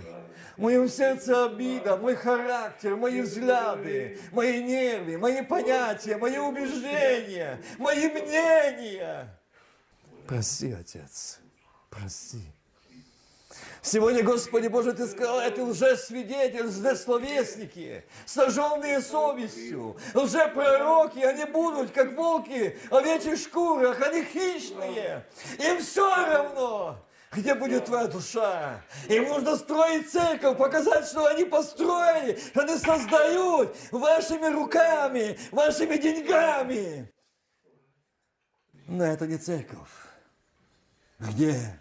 [0.57, 8.09] В моем сердце обида, мой характер, мои взгляды, мои нервы, мои понятия, мои убеждения, мои
[8.09, 9.41] мнения.
[10.29, 11.41] Прости, Отец,
[11.89, 12.43] прости.
[13.83, 22.79] Сегодня, Господи Боже, Ты сказал, это лжесвидетели, лжесловесники, сожженные совестью, лжепророки, они будут, как волки,
[22.91, 25.25] овечьих шкурах, они хищные.
[25.59, 26.99] Им все равно,
[27.33, 28.83] где будет твоя душа?
[29.09, 37.11] Им нужно строить церковь, показать, что они построили, что они создают вашими руками, вашими деньгами.
[38.87, 39.89] Но это не церковь,
[41.19, 41.81] где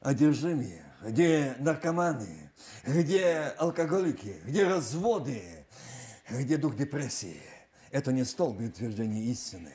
[0.00, 2.50] одержимые, где наркоманы,
[2.86, 5.66] где алкоголики, где разводы,
[6.28, 7.42] где дух депрессии.
[7.90, 9.72] Это не столб утверждения истины.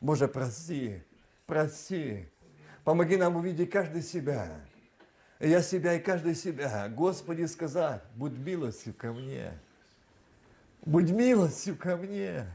[0.00, 1.02] Боже, прости,
[1.46, 2.28] прости.
[2.84, 4.60] Помоги нам увидеть каждый себя.
[5.40, 6.88] Я себя и каждый себя.
[6.88, 9.58] Господи, сказать, будь милостью ко мне.
[10.82, 12.46] Будь милостью ко мне.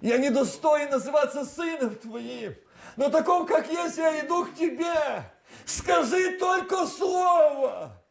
[0.00, 2.54] Я недостоин называться сыном Твоим,
[2.96, 5.24] но таков, как есть, я иду к Тебе.
[5.64, 8.02] Скажи только слово.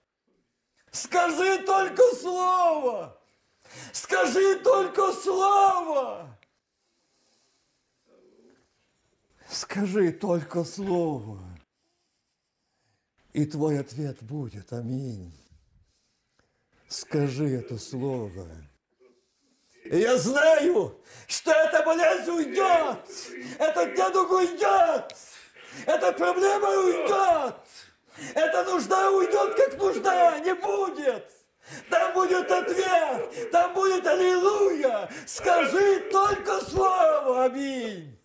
[0.91, 3.19] Скажи только слово.
[3.91, 6.37] Скажи только слово.
[9.49, 11.39] Скажи только слово.
[13.33, 14.73] И твой ответ будет.
[14.73, 15.33] Аминь.
[16.87, 18.47] Скажи это слово.
[19.83, 22.99] И я знаю, что эта болезнь уйдет.
[23.59, 25.15] Этот дедух уйдет.
[25.85, 27.55] Эта проблема уйдет.
[28.33, 31.31] Эта нужда уйдет, как нужда, не будет.
[31.89, 35.09] Там будет ответ, там будет аллилуйя.
[35.25, 38.16] Скажи только слово, аминь.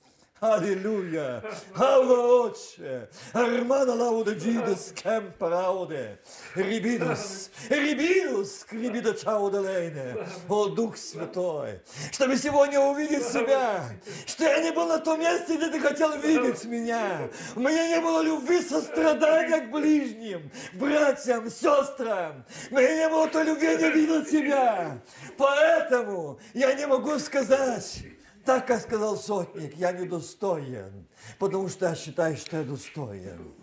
[0.43, 1.41] Аллилуйя.
[1.77, 3.09] Алло, Отче.
[3.33, 6.19] Армана лауде джидес кем парауде.
[6.57, 7.49] Рибидус.
[7.71, 8.65] Рибидус.
[8.69, 10.27] Крибида чауделейне.
[10.49, 11.81] О, Дух Святой.
[12.11, 13.85] Чтобы сегодня увидеть себя.
[14.27, 17.29] Что я не был на том месте, где ты хотел видеть меня.
[17.55, 22.45] У меня не было любви, сострадания к ближним, братьям, сестрам.
[22.73, 24.99] У меня не было той любви, я не видел тебя.
[25.39, 28.03] Поэтому я не могу сказать,
[28.45, 31.07] так как сказал сотник, я недостоин,
[31.39, 33.55] потому что я считаю, что я достоин.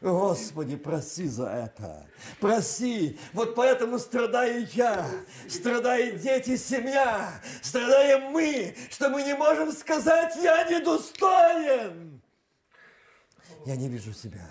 [0.00, 2.06] Господи, проси за это.
[2.40, 3.18] Проси.
[3.32, 5.04] Вот поэтому страдаю я,
[5.48, 7.32] страдают дети, семья,
[7.62, 12.22] страдаем мы, что мы не можем сказать, я недостоин.
[13.66, 14.48] Я не вижу себя.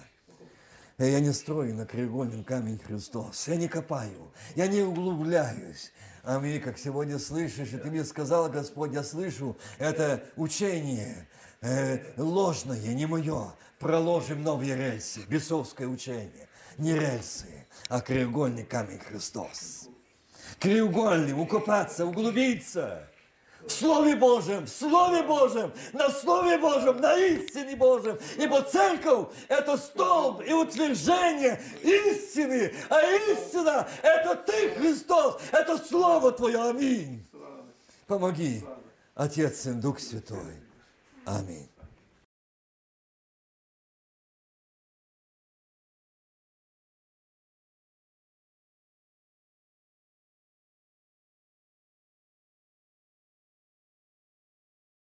[0.98, 3.48] Я не строю на краеугольном камень Христос.
[3.48, 5.94] Я не копаю, я не углубляюсь.
[6.28, 11.26] Аминь, как сегодня слышишь, и ты мне сказал, Господь, я слышу, это учение
[11.62, 13.54] э, ложное, не мое.
[13.80, 16.50] Проложим новые рельсы, бесовское учение.
[16.78, 19.88] Не рельсы, а краеугольный камень Христос.
[20.60, 23.10] Краеугольный, укопаться, углубиться.
[23.68, 28.18] В Слове Божьем, в Слове Божьем, на Слове Божьем, на истине Божьем.
[28.38, 32.74] Ибо церковь– это столб и утверждение истины.
[32.90, 36.70] А истина– это Ты, Христос, это Слово Твое.
[36.70, 37.28] Аминь.
[38.08, 38.64] Помоги,
[39.16, 40.62] Отец и Дух Святой.
[41.26, 41.70] Аминь.